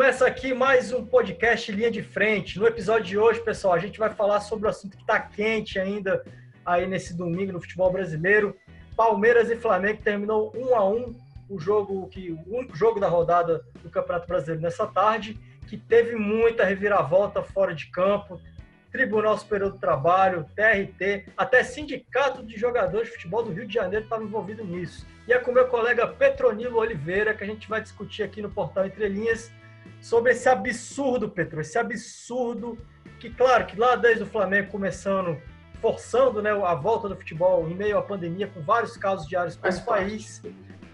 começa 0.00 0.26
aqui 0.26 0.54
mais 0.54 0.94
um 0.94 1.04
podcast 1.04 1.70
Linha 1.70 1.90
de 1.90 2.02
Frente. 2.02 2.58
No 2.58 2.66
episódio 2.66 3.04
de 3.04 3.18
hoje, 3.18 3.38
pessoal, 3.38 3.74
a 3.74 3.78
gente 3.78 3.98
vai 3.98 4.08
falar 4.08 4.40
sobre 4.40 4.64
o 4.64 4.70
assunto 4.70 4.96
que 4.96 5.02
está 5.02 5.20
quente 5.20 5.78
ainda 5.78 6.24
aí 6.64 6.86
nesse 6.86 7.12
domingo 7.12 7.52
no 7.52 7.60
futebol 7.60 7.92
brasileiro. 7.92 8.56
Palmeiras 8.96 9.50
e 9.50 9.56
Flamengo 9.56 10.00
terminou 10.02 10.54
um 10.56 10.74
a 10.74 10.88
um 10.88 11.14
o 11.50 11.60
jogo 11.60 12.08
que 12.08 12.30
o 12.30 12.56
único 12.56 12.74
jogo 12.74 12.98
da 12.98 13.08
rodada 13.08 13.62
do 13.82 13.90
Campeonato 13.90 14.26
Brasileiro 14.26 14.62
nessa 14.62 14.86
tarde, 14.86 15.38
que 15.68 15.76
teve 15.76 16.16
muita 16.16 16.64
reviravolta 16.64 17.42
fora 17.42 17.74
de 17.74 17.88
campo, 17.88 18.40
Tribunal 18.90 19.36
Superior 19.36 19.70
do 19.70 19.78
Trabalho, 19.78 20.46
TRT, 20.56 21.26
até 21.36 21.62
Sindicato 21.62 22.42
de 22.42 22.58
Jogadores 22.58 23.08
de 23.08 23.16
Futebol 23.16 23.42
do 23.42 23.52
Rio 23.52 23.66
de 23.66 23.74
Janeiro 23.74 24.04
estava 24.04 24.24
envolvido 24.24 24.64
nisso. 24.64 25.06
E 25.28 25.32
é 25.34 25.38
com 25.38 25.52
meu 25.52 25.66
colega 25.66 26.06
Petronilo 26.06 26.78
Oliveira 26.78 27.34
que 27.34 27.44
a 27.44 27.46
gente 27.46 27.68
vai 27.68 27.82
discutir 27.82 28.22
aqui 28.22 28.40
no 28.40 28.50
Portal 28.50 28.86
Entre 28.86 29.06
Linhas 29.06 29.52
sobre 30.00 30.32
esse 30.32 30.48
absurdo, 30.48 31.28
Petro, 31.28 31.60
esse 31.60 31.78
absurdo 31.78 32.78
que, 33.18 33.30
claro, 33.30 33.66
que 33.66 33.78
lá 33.78 33.96
desde 33.96 34.22
o 34.22 34.26
Flamengo 34.26 34.70
começando, 34.70 35.40
forçando 35.80 36.40
né, 36.42 36.50
a 36.50 36.74
volta 36.74 37.08
do 37.08 37.16
futebol 37.16 37.68
em 37.68 37.74
meio 37.74 37.98
à 37.98 38.02
pandemia, 38.02 38.46
com 38.46 38.60
vários 38.62 38.96
casos 38.96 39.26
diários 39.26 39.56
pelo 39.56 39.82
país. 39.82 40.42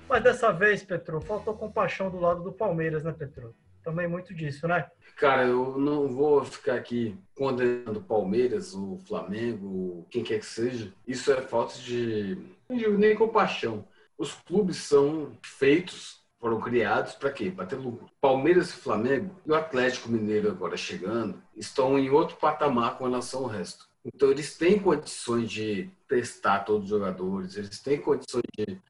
Mas 0.08 0.22
dessa 0.22 0.52
vez, 0.52 0.82
Petro, 0.82 1.20
faltou 1.20 1.54
compaixão 1.54 2.10
do 2.10 2.18
lado 2.18 2.42
do 2.42 2.52
Palmeiras, 2.52 3.04
né, 3.04 3.12
Petro? 3.12 3.54
Também 3.82 4.08
muito 4.08 4.34
disso, 4.34 4.66
né? 4.66 4.86
Cara, 5.16 5.44
eu 5.44 5.78
não 5.78 6.08
vou 6.08 6.44
ficar 6.44 6.74
aqui 6.74 7.16
condenando 7.34 8.00
o 8.00 8.02
Palmeiras, 8.02 8.74
o 8.74 8.98
Flamengo, 9.06 10.06
quem 10.10 10.24
quer 10.24 10.40
que 10.40 10.46
seja. 10.46 10.92
Isso 11.06 11.32
é 11.32 11.40
falta 11.40 11.78
de 11.78 12.36
nem 12.68 13.14
compaixão. 13.14 13.86
Os 14.18 14.34
clubes 14.34 14.78
são 14.78 15.32
feitos, 15.42 16.25
foram 16.46 16.60
criados 16.60 17.14
para 17.14 17.32
quê? 17.32 17.50
Para 17.50 17.66
ter 17.66 17.74
lucro. 17.74 18.08
Palmeiras 18.20 18.70
e 18.70 18.74
Flamengo 18.74 19.34
e 19.44 19.50
o 19.50 19.54
Atlético 19.56 20.08
Mineiro 20.08 20.48
agora 20.48 20.76
chegando 20.76 21.42
estão 21.56 21.98
em 21.98 22.08
outro 22.08 22.36
patamar 22.36 22.96
com 22.96 23.04
relação 23.04 23.42
ao 23.42 23.48
resto. 23.48 23.88
Então 24.04 24.30
eles 24.30 24.56
têm 24.56 24.78
condições 24.78 25.50
de 25.50 25.90
testar 26.06 26.60
todos 26.60 26.84
os 26.84 26.90
jogadores, 26.90 27.56
eles 27.56 27.80
têm 27.80 28.00
condições 28.00 28.44
de 28.56 28.80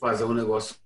fazer 0.00 0.24
um 0.24 0.32
negócio 0.32 0.76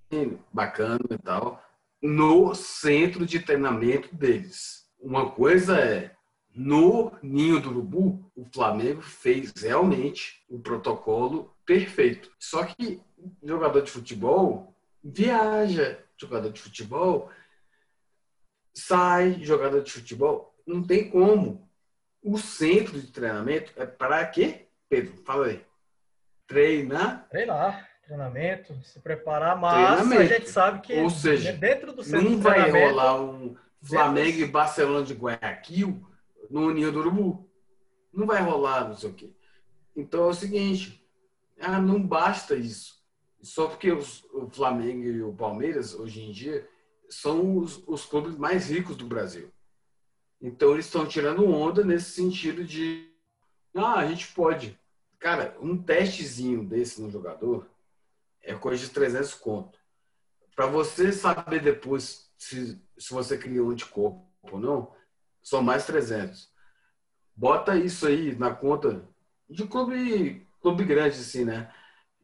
bacana 0.53 0.99
e 1.09 1.19
tal 1.19 1.63
no 2.03 2.53
centro 2.53 3.25
de 3.25 3.39
treinamento 3.39 4.13
deles. 4.13 4.89
Uma 5.01 5.31
coisa 5.31 5.79
é 5.79 6.11
no 6.53 7.13
Ninho 7.23 7.61
do 7.61 7.71
Urubu, 7.71 8.29
o 8.35 8.45
Flamengo 8.53 9.03
fez 9.03 9.53
realmente 9.57 10.43
o 10.49 10.59
protocolo 10.59 11.55
perfeito. 11.65 12.33
Só 12.41 12.65
que 12.65 13.01
jogador 13.41 13.83
de 13.83 13.91
futebol 13.93 14.75
viaja, 15.03 16.05
jogador 16.19 16.51
de 16.51 16.61
futebol 16.61 17.31
sai, 18.79 19.43
jogador 19.43 19.83
de 19.83 19.91
futebol 19.91 20.55
não 20.67 20.83
tem 20.83 21.11
como. 21.11 21.69
O 22.23 22.39
centro 22.39 23.01
de 23.01 23.09
treinamento 23.09 23.73
é 23.77 23.87
para 23.87 24.25
quê? 24.27 24.67
Pedro, 24.89 25.17
fala 25.25 25.47
aí. 25.47 25.65
Treinar. 26.47 27.29
Treinar, 27.29 27.89
treinamento, 28.05 28.75
se 28.83 29.01
preparar, 29.01 29.57
mas 29.57 30.11
a 30.13 30.25
gente 30.25 30.49
sabe 30.49 30.81
que 30.81 30.95
Ou 30.95 31.11
seja, 31.11 31.53
dentro 31.53 31.93
do 31.93 32.03
centro 32.03 32.31
não 32.31 32.41
vai 32.41 32.71
rolar 32.71 33.21
um 33.21 33.57
Flamengo 33.83 34.39
e 34.39 34.47
Barcelona 34.47 35.05
de 35.05 35.15
Guayaquil 35.15 36.07
no 36.51 36.67
União 36.67 36.91
do 36.91 37.01
Urubu. 37.01 37.49
Não 38.13 38.27
vai 38.27 38.43
rolar, 38.43 38.89
não 38.89 38.97
sei 38.97 39.11
o 39.11 39.15
quê. 39.15 39.33
Então 39.95 40.25
é 40.25 40.29
o 40.29 40.35
seguinte, 40.35 41.07
ah, 41.61 41.81
não 41.81 42.03
basta 42.03 42.55
isso. 42.55 42.98
Só 43.43 43.69
porque 43.69 43.91
os, 43.91 44.25
o 44.33 44.49
Flamengo 44.51 45.05
e 45.05 45.23
o 45.23 45.33
Palmeiras, 45.33 45.95
hoje 45.95 46.23
em 46.23 46.33
dia, 46.33 46.69
são 47.09 47.59
os, 47.59 47.83
os 47.87 48.05
clubes 48.05 48.37
mais 48.37 48.69
ricos 48.69 48.97
do 48.97 49.07
Brasil. 49.07 49.51
Então 50.41 50.73
eles 50.73 50.87
estão 50.87 51.07
tirando 51.07 51.47
onda 51.47 51.85
nesse 51.85 52.11
sentido 52.13 52.65
de 52.65 53.09
ah, 53.75 53.99
a 54.01 54.07
gente 54.07 54.33
pode. 54.33 54.79
Cara, 55.19 55.57
um 55.61 55.77
testezinho 55.77 56.65
desse 56.65 57.01
no 57.01 57.11
jogador 57.11 57.69
é 58.43 58.55
coisa 58.55 58.85
de 58.85 58.91
300 58.91 59.35
conto. 59.35 59.79
Para 60.55 60.67
você 60.67 61.13
saber 61.13 61.61
depois 61.61 62.31
se, 62.37 62.81
se 62.97 63.13
você 63.13 63.37
criou 63.37 63.71
anticorpo 63.71 64.27
ou 64.43 64.59
não, 64.59 64.93
são 65.43 65.63
mais 65.63 65.87
300. 65.87 66.53
Bota 67.35 67.77
isso 67.77 68.07
aí 68.07 68.35
na 68.37 68.55
conta 68.55 69.09
de 69.49 69.67
clube, 69.67 70.47
clube 70.61 70.85
grande, 70.85 71.19
assim, 71.19 71.45
né? 71.45 71.73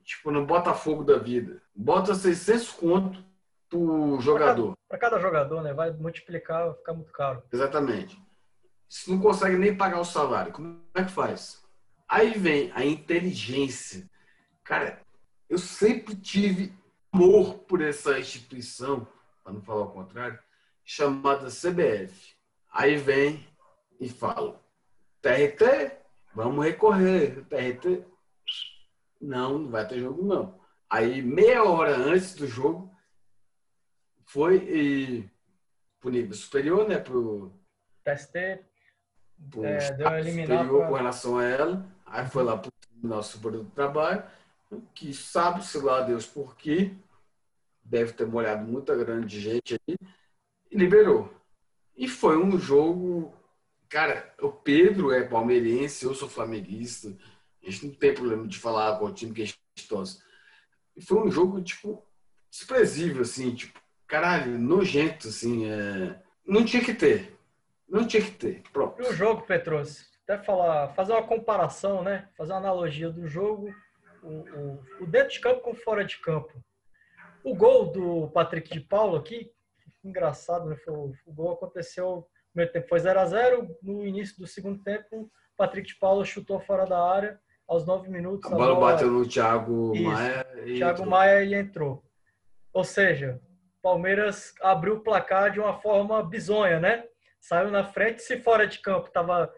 Tipo, 0.04 0.30
no 0.30 0.44
Botafogo 0.44 1.02
da 1.02 1.18
vida. 1.18 1.62
Bota 1.74 2.14
600 2.14 2.70
conto 2.72 3.24
pro 3.68 4.20
jogador. 4.20 4.74
Para 4.88 4.98
cada 4.98 5.18
jogador, 5.18 5.62
né? 5.62 5.72
Vai 5.72 5.90
multiplicar, 5.92 6.66
vai 6.66 6.74
ficar 6.74 6.92
muito 6.92 7.12
caro. 7.12 7.42
Exatamente. 7.52 8.22
Se 8.88 9.10
não 9.10 9.20
consegue 9.20 9.56
nem 9.56 9.74
pagar 9.74 10.00
o 10.00 10.04
salário, 10.04 10.52
como 10.52 10.80
é 10.94 11.02
que 11.02 11.10
faz? 11.10 11.64
Aí 12.06 12.38
vem 12.38 12.70
a 12.74 12.84
inteligência. 12.84 14.08
Cara, 14.62 15.00
eu 15.48 15.58
sempre 15.58 16.14
tive 16.14 16.72
amor 17.12 17.60
por 17.60 17.80
essa 17.80 18.18
instituição, 18.18 19.08
para 19.42 19.52
não 19.52 19.62
falar 19.62 19.84
o 19.84 19.90
contrário, 19.90 20.38
chamada 20.84 21.48
CBF. 21.48 22.34
Aí 22.70 22.96
vem 22.96 23.46
e 23.98 24.08
fala: 24.08 24.60
TRT, 25.22 25.96
vamos 26.34 26.64
recorrer. 26.64 27.44
TRT, 27.46 28.04
não, 29.24 29.58
não 29.58 29.70
vai 29.70 29.86
ter 29.86 30.00
jogo 30.00 30.24
não. 30.24 30.58
Aí, 30.88 31.22
meia 31.22 31.64
hora 31.64 31.96
antes 31.96 32.34
do 32.34 32.46
jogo, 32.46 32.94
foi 34.26 34.56
e, 34.56 35.30
pro 36.00 36.10
nível 36.10 36.34
superior, 36.34 36.88
né? 36.88 36.98
Pro, 36.98 37.52
PST 38.04 38.64
pro 39.50 39.64
É, 39.64 39.92
deu 39.92 40.08
eliminar 40.14 40.58
superior 40.58 40.78
pra- 40.80 40.88
com 40.88 40.94
relação 40.94 41.38
a 41.38 41.44
ela. 41.44 41.86
Aí 42.06 42.26
foi 42.28 42.44
lá 42.44 42.56
pro 42.56 42.70
Tribunal 42.72 43.22
Superior 43.22 43.64
do 43.64 43.70
Trabalho, 43.70 44.24
que 44.94 45.12
sabe-se 45.12 45.78
lá 45.78 46.00
Deus 46.02 46.26
por 46.26 46.56
quê. 46.56 46.94
Deve 47.82 48.12
ter 48.12 48.26
molhado 48.26 48.64
muita 48.66 48.96
grande 48.96 49.40
gente 49.40 49.74
aí. 49.88 49.96
E 50.70 50.76
liberou. 50.76 51.32
E 51.96 52.08
foi 52.08 52.36
um 52.36 52.58
jogo. 52.58 53.34
Cara, 53.88 54.34
o 54.40 54.50
Pedro 54.50 55.12
é 55.12 55.22
palmeirense, 55.24 56.04
eu 56.04 56.14
sou 56.14 56.28
flamenguista. 56.28 57.14
A 57.66 57.70
gente 57.70 57.86
não 57.86 57.94
tem 57.94 58.12
problema 58.12 58.46
de 58.46 58.58
falar 58.58 58.98
com 58.98 59.06
o 59.06 59.12
time 59.12 59.32
que 59.32 59.44
gente 59.46 59.88
torce. 59.88 60.22
E 60.96 61.02
foi 61.02 61.18
um 61.18 61.30
jogo, 61.30 61.62
tipo, 61.62 62.04
desprezível, 62.50 63.22
assim, 63.22 63.54
tipo, 63.54 63.80
caralho, 64.06 64.58
nojento, 64.58 65.28
assim. 65.28 65.66
é, 65.66 66.20
Não 66.46 66.64
tinha 66.64 66.84
que 66.84 66.94
ter. 66.94 67.36
Não 67.88 68.06
tinha 68.06 68.22
que 68.22 68.32
ter. 68.32 68.62
Pronto. 68.72 69.02
E 69.02 69.06
o 69.06 69.12
jogo, 69.12 69.42
Petros, 69.42 70.10
até 70.22 70.42
falar, 70.42 70.94
fazer 70.94 71.12
uma 71.12 71.26
comparação, 71.26 72.02
né? 72.02 72.28
Fazer 72.36 72.52
uma 72.52 72.58
analogia 72.58 73.10
do 73.10 73.26
jogo, 73.26 73.74
o, 74.22 74.28
o, 74.28 74.84
o 75.00 75.06
dentro 75.06 75.30
de 75.30 75.40
campo 75.40 75.60
com 75.62 75.72
o 75.72 75.76
fora 75.76 76.04
de 76.04 76.18
campo. 76.18 76.52
O 77.42 77.54
gol 77.54 77.90
do 77.90 78.28
Patrick 78.30 78.70
de 78.72 78.80
Paulo 78.80 79.16
aqui, 79.16 79.50
engraçado, 80.02 80.68
né? 80.68 80.76
Foi, 80.76 80.94
o 80.94 81.32
gol 81.32 81.52
aconteceu 81.52 82.26
primeiro 82.52 82.72
tempo, 82.72 82.88
foi 82.88 83.00
0 83.00 83.20
a 83.20 83.26
0 83.26 83.76
No 83.82 84.06
início 84.06 84.38
do 84.38 84.46
segundo 84.46 84.82
tempo, 84.82 85.30
Patrick 85.56 85.88
de 85.88 85.98
Paulo 85.98 86.24
chutou 86.24 86.60
fora 86.60 86.86
da 86.86 87.02
área 87.02 87.40
aos 87.66 87.86
9 87.86 88.08
minutos. 88.08 88.50
A 88.50 88.54
bola 88.54 88.78
bateu 88.78 89.10
no 89.10 89.26
Thiago 89.26 89.94
Isso. 89.94 90.04
Maia 90.04 90.46
e 90.64 90.76
Thiago 90.76 90.92
entrou. 90.92 91.10
Maia 91.10 91.44
e 91.44 91.54
entrou. 91.54 92.04
Ou 92.72 92.84
seja, 92.84 93.40
Palmeiras 93.82 94.54
abriu 94.62 94.96
o 94.96 95.00
placar 95.00 95.50
de 95.50 95.60
uma 95.60 95.74
forma 95.74 96.22
bizonha, 96.22 96.80
né? 96.80 97.04
Saiu 97.38 97.70
na 97.70 97.84
frente, 97.84 98.22
se 98.22 98.40
fora 98.40 98.66
de 98.66 98.78
campo 98.78 99.08
estava 99.08 99.52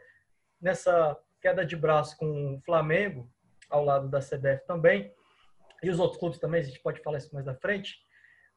nessa 0.61 1.17
queda 1.41 1.65
de 1.65 1.77
braço 1.77 2.17
com 2.17 2.57
o 2.57 2.61
Flamengo, 2.63 3.31
ao 3.71 3.85
lado 3.85 4.09
da 4.09 4.19
CBF 4.19 4.67
também, 4.67 5.13
e 5.83 5.91
os 5.91 6.01
outros 6.01 6.19
clubes 6.19 6.39
também, 6.39 6.61
a 6.61 6.65
gente 6.65 6.81
pode 6.81 7.01
falar 7.01 7.19
isso 7.19 7.33
mais 7.33 7.47
na 7.47 7.55
frente. 7.55 7.97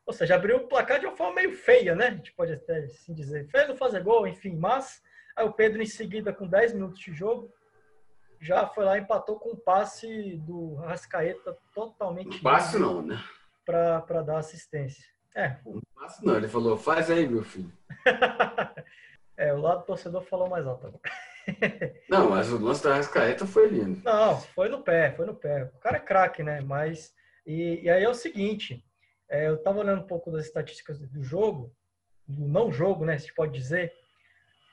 Ou 0.05 0.13
seja, 0.13 0.33
abriu 0.33 0.57
o 0.57 0.67
placar 0.67 0.99
de 0.99 1.05
uma 1.05 1.15
forma 1.15 1.35
meio 1.35 1.53
feia, 1.53 1.95
né? 1.95 2.07
A 2.07 2.11
gente 2.11 2.33
pode 2.33 2.53
até 2.53 2.79
assim 2.79 3.13
dizer. 3.13 3.47
Fez 3.49 3.67
não 3.67 3.77
fazer 3.77 4.01
gol, 4.01 4.27
enfim, 4.27 4.55
mas 4.55 5.03
aí 5.35 5.45
o 5.45 5.53
Pedro, 5.53 5.83
em 5.83 5.85
seguida, 5.85 6.33
com 6.33 6.47
10 6.47 6.73
minutos 6.73 6.99
de 6.99 7.13
jogo, 7.13 7.53
já 8.39 8.67
foi 8.67 8.85
lá 8.85 8.97
e 8.97 9.01
empatou 9.01 9.39
com 9.39 9.51
um 9.51 9.55
passe 9.55 10.35
do 10.37 10.75
Rascaeta 10.75 11.57
totalmente 11.73 12.35
Não 12.35 12.39
passe 12.41 12.77
não, 12.77 13.01
né? 13.01 13.21
para 13.65 14.21
dar 14.23 14.39
assistência. 14.39 15.03
É, 15.35 15.57
Não 15.65 15.81
passe 15.93 16.25
não. 16.25 16.35
Ele 16.35 16.47
falou, 16.47 16.77
faz 16.77 17.11
aí, 17.11 17.27
meu 17.27 17.43
filho. 17.43 17.71
é, 19.37 19.53
o 19.53 19.61
lado 19.61 19.81
do 19.81 19.85
torcedor 19.85 20.23
falou 20.23 20.49
mais 20.49 20.65
alto. 20.65 20.87
agora. 20.87 21.01
Não, 22.09 22.29
mas 22.29 22.51
o 22.51 22.59
lance 22.63 22.83
da 22.83 22.95
Rascaeta 22.95 23.45
foi 23.45 23.67
lindo. 23.69 24.01
Não, 24.03 24.39
foi 24.39 24.69
no 24.69 24.83
pé, 24.83 25.11
foi 25.11 25.25
no 25.25 25.33
pé. 25.33 25.63
O 25.75 25.79
cara 25.79 25.97
é 25.97 25.99
craque, 25.99 26.43
né? 26.43 26.61
Mas. 26.61 27.13
E, 27.45 27.81
e 27.83 27.89
aí 27.89 28.03
é 28.03 28.09
o 28.09 28.13
seguinte: 28.13 28.83
é, 29.29 29.47
eu 29.47 29.57
tava 29.61 29.79
olhando 29.79 30.01
um 30.03 30.07
pouco 30.07 30.31
das 30.31 30.45
estatísticas 30.45 30.99
do 30.99 31.23
jogo, 31.23 31.73
do 32.27 32.47
não 32.47 32.71
jogo, 32.71 33.05
né? 33.05 33.17
Se 33.17 33.33
pode 33.33 33.51
dizer. 33.53 33.93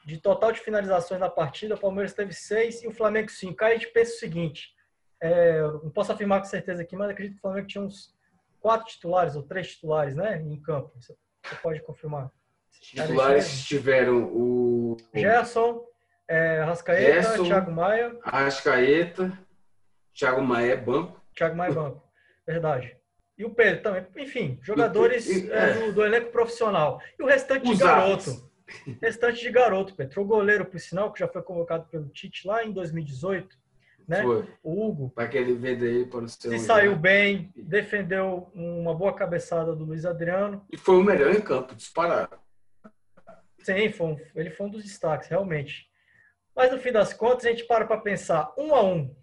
De 0.07 0.21
total 0.21 0.53
de 0.53 0.61
finalizações 0.61 1.21
na 1.21 1.29
partida, 1.29 1.75
o 1.75 1.81
Palmeiras 1.81 2.15
teve 2.15 2.33
seis 2.33 2.81
e 2.81 2.87
o 2.87 2.93
Flamengo 2.93 3.29
cinco. 3.29 3.65
Aí 3.65 3.73
a 3.73 3.75
gente 3.77 3.89
pensa 3.89 4.15
o 4.15 4.19
seguinte: 4.19 4.73
é, 5.21 5.61
não 5.61 5.91
posso 5.91 6.13
afirmar 6.13 6.39
com 6.39 6.47
certeza 6.47 6.81
aqui, 6.81 6.95
mas 6.95 7.11
acredito 7.11 7.33
que 7.33 7.39
o 7.39 7.43
Flamengo 7.43 7.67
tinha 7.67 7.83
uns 7.83 8.15
quatro 8.61 8.87
titulares 8.87 9.35
ou 9.35 9.43
três 9.43 9.73
titulares, 9.73 10.15
né? 10.15 10.41
Em 10.41 10.63
campo. 10.63 10.93
Você, 10.95 11.13
pode 11.61 11.81
confirmar 11.83 12.31
Titulares 12.81 13.65
tiveram 13.65 14.25
o. 14.33 14.97
Gerson, 15.13 15.85
é, 16.29 16.61
Rascaeta, 16.61 17.23
Gerson, 17.23 17.45
Thiago 17.45 17.73
Maia. 17.73 18.17
Arrascaeta, 18.23 19.39
Thiago 20.15 20.43
Maia 20.43 20.73
é 20.73 20.77
banco. 20.77 21.21
Thiago 21.35 21.57
Maia 21.57 21.71
é 21.71 21.75
banco, 21.75 22.03
verdade. 22.47 22.97
E 23.37 23.45
o 23.45 23.51
Pedro 23.51 23.83
também. 23.83 24.07
Enfim, 24.19 24.59
jogadores 24.63 25.29
E- 25.29 25.51
é, 25.51 25.71
é. 25.71 25.73
do, 25.73 25.95
do 25.95 26.05
elenco 26.05 26.31
profissional. 26.31 27.01
E 27.19 27.23
o 27.25 27.27
restante 27.27 27.67
de 27.67 27.77
garoto. 27.77 28.46
Restante 29.01 29.41
de 29.41 29.51
garoto, 29.51 29.95
Pedro. 29.95 30.23
O 30.23 30.25
goleiro, 30.25 30.65
por 30.67 30.79
sinal, 30.81 31.13
que 31.13 31.21
já 31.21 31.29
foi 31.29 31.43
convocado 31.43 31.87
pelo 31.89 32.09
Tite 32.09 32.47
lá 32.47 32.65
em 32.65 32.73
2018, 32.73 33.57
né? 34.09 34.23
Foi. 34.23 34.49
O 34.63 34.87
Hugo. 34.87 35.11
Para 35.11 35.29
que 35.29 35.39
ele 35.39 35.55
venda 35.55 35.87
para 36.11 36.21
não 36.21 36.29
ser 36.29 36.51
Se 36.51 36.59
saiu 36.61 36.97
bem, 36.97 37.53
defendeu 37.57 38.51
uma 38.55 38.95
boa 38.95 39.15
cabeçada 39.15 39.75
do 39.75 39.85
Luiz 39.85 40.05
Adriano. 40.05 40.65
E 40.71 40.77
foi 40.77 40.97
o 40.97 41.03
melhor 41.03 41.33
em 41.35 41.41
campo, 41.41 41.75
disparado. 41.75 42.37
Sim, 43.61 43.91
foi 43.91 44.07
um- 44.07 44.21
ele 44.35 44.51
foi 44.51 44.67
um 44.67 44.71
dos 44.71 44.85
destaques, 44.85 45.29
realmente. 45.29 45.89
Mas 46.55 46.71
no 46.71 46.79
fim 46.79 46.93
das 46.93 47.13
contas, 47.13 47.45
a 47.47 47.51
gente 47.51 47.65
para 47.65 47.85
para 47.87 48.01
pensar, 48.01 48.53
um 48.57 48.75
a 48.75 48.83
um, 48.83 49.15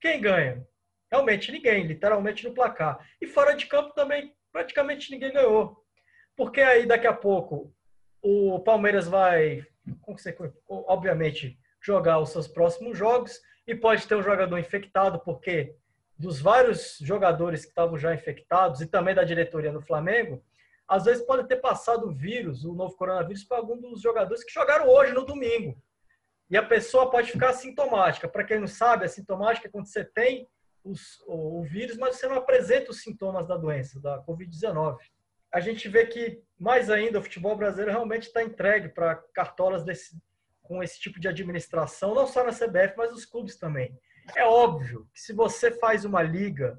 quem 0.00 0.20
ganha? 0.20 0.66
Realmente 1.10 1.50
ninguém, 1.52 1.86
literalmente 1.86 2.46
no 2.46 2.52
placar. 2.52 2.98
E 3.20 3.26
fora 3.26 3.54
de 3.54 3.66
campo 3.66 3.94
também, 3.94 4.34
praticamente 4.52 5.10
ninguém 5.10 5.32
ganhou. 5.32 5.82
Porque 6.36 6.60
aí 6.60 6.86
daqui 6.86 7.06
a 7.06 7.12
pouco 7.12 7.72
o 8.24 8.58
Palmeiras 8.60 9.06
vai, 9.06 9.62
obviamente, 10.66 11.58
jogar 11.80 12.18
os 12.20 12.30
seus 12.30 12.48
próximos 12.48 12.96
jogos 12.96 13.38
e 13.66 13.74
pode 13.74 14.06
ter 14.08 14.14
um 14.14 14.22
jogador 14.22 14.58
infectado, 14.58 15.18
porque 15.20 15.76
dos 16.18 16.40
vários 16.40 16.96
jogadores 17.02 17.62
que 17.64 17.68
estavam 17.70 17.98
já 17.98 18.14
infectados 18.14 18.80
e 18.80 18.86
também 18.86 19.14
da 19.14 19.24
diretoria 19.24 19.70
do 19.70 19.82
Flamengo, 19.82 20.42
às 20.88 21.04
vezes 21.04 21.24
pode 21.26 21.46
ter 21.46 21.56
passado 21.56 22.08
o 22.08 22.14
vírus, 22.14 22.64
o 22.64 22.72
novo 22.74 22.96
coronavírus, 22.96 23.44
para 23.44 23.58
algum 23.58 23.78
dos 23.78 24.00
jogadores 24.00 24.42
que 24.42 24.52
jogaram 24.52 24.88
hoje 24.88 25.12
no 25.12 25.26
domingo. 25.26 25.76
E 26.48 26.56
a 26.56 26.62
pessoa 26.62 27.10
pode 27.10 27.30
ficar 27.30 27.50
assintomática. 27.50 28.28
Para 28.28 28.44
quem 28.44 28.58
não 28.58 28.66
sabe, 28.66 29.04
assintomática 29.04 29.68
é 29.68 29.70
quando 29.70 29.86
você 29.86 30.02
tem 30.04 30.48
os- 30.82 31.20
o, 31.26 31.60
o 31.60 31.62
vírus, 31.64 31.96
mas 31.98 32.16
você 32.16 32.26
não 32.26 32.36
apresenta 32.36 32.90
os 32.90 33.02
sintomas 33.02 33.46
da 33.46 33.56
doença, 33.56 34.00
da 34.00 34.22
Covid-19. 34.24 34.96
A 35.54 35.60
gente 35.60 35.88
vê 35.88 36.04
que, 36.04 36.42
mais 36.58 36.90
ainda, 36.90 37.20
o 37.20 37.22
futebol 37.22 37.54
brasileiro 37.56 37.92
realmente 37.92 38.24
está 38.24 38.42
entregue 38.42 38.88
para 38.88 39.14
cartolas 39.32 39.84
desse, 39.84 40.20
com 40.60 40.82
esse 40.82 40.98
tipo 40.98 41.20
de 41.20 41.28
administração, 41.28 42.12
não 42.12 42.26
só 42.26 42.42
na 42.42 42.50
CBF, 42.50 42.96
mas 42.96 43.12
os 43.12 43.24
clubes 43.24 43.56
também. 43.56 43.96
É 44.34 44.44
óbvio 44.44 45.08
que 45.14 45.20
se 45.20 45.32
você 45.32 45.70
faz 45.70 46.04
uma 46.04 46.20
liga 46.22 46.76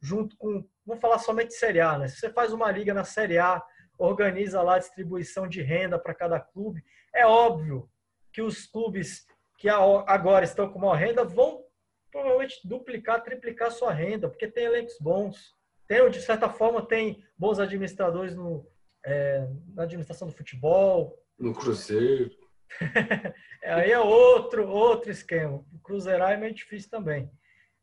junto 0.00 0.36
com, 0.36 0.68
vamos 0.84 1.00
falar 1.00 1.20
somente 1.20 1.54
Série 1.54 1.80
A, 1.80 1.98
né? 1.98 2.08
Se 2.08 2.16
você 2.16 2.32
faz 2.32 2.52
uma 2.52 2.68
liga 2.68 2.92
na 2.92 3.04
Série 3.04 3.38
A, 3.38 3.62
organiza 3.96 4.60
lá 4.60 4.74
a 4.74 4.80
distribuição 4.80 5.46
de 5.46 5.62
renda 5.62 5.96
para 5.96 6.12
cada 6.12 6.40
clube, 6.40 6.82
é 7.14 7.24
óbvio 7.24 7.88
que 8.32 8.42
os 8.42 8.66
clubes 8.66 9.24
que 9.56 9.68
agora 9.68 10.44
estão 10.44 10.68
com 10.68 10.80
maior 10.80 10.96
renda 10.96 11.24
vão 11.24 11.64
provavelmente 12.10 12.60
duplicar, 12.66 13.22
triplicar 13.22 13.70
sua 13.70 13.92
renda, 13.92 14.28
porque 14.28 14.48
tem 14.48 14.64
elencos 14.64 14.96
bons. 15.00 15.54
Tem, 15.88 16.08
de 16.10 16.20
certa 16.20 16.48
forma, 16.48 16.84
tem 16.84 17.24
bons 17.38 17.58
administradores 17.58 18.34
no, 18.34 18.66
é, 19.04 19.46
na 19.74 19.84
administração 19.84 20.28
do 20.28 20.34
futebol. 20.34 21.22
No 21.38 21.54
Cruzeiro. 21.54 22.30
Aí 23.62 23.90
é 23.90 23.98
outro, 23.98 24.68
outro 24.68 25.10
esquema. 25.10 25.64
O 25.72 25.78
Cruzeirar 25.82 26.32
é 26.32 26.36
meio 26.36 26.54
difícil 26.54 26.90
também. 26.90 27.30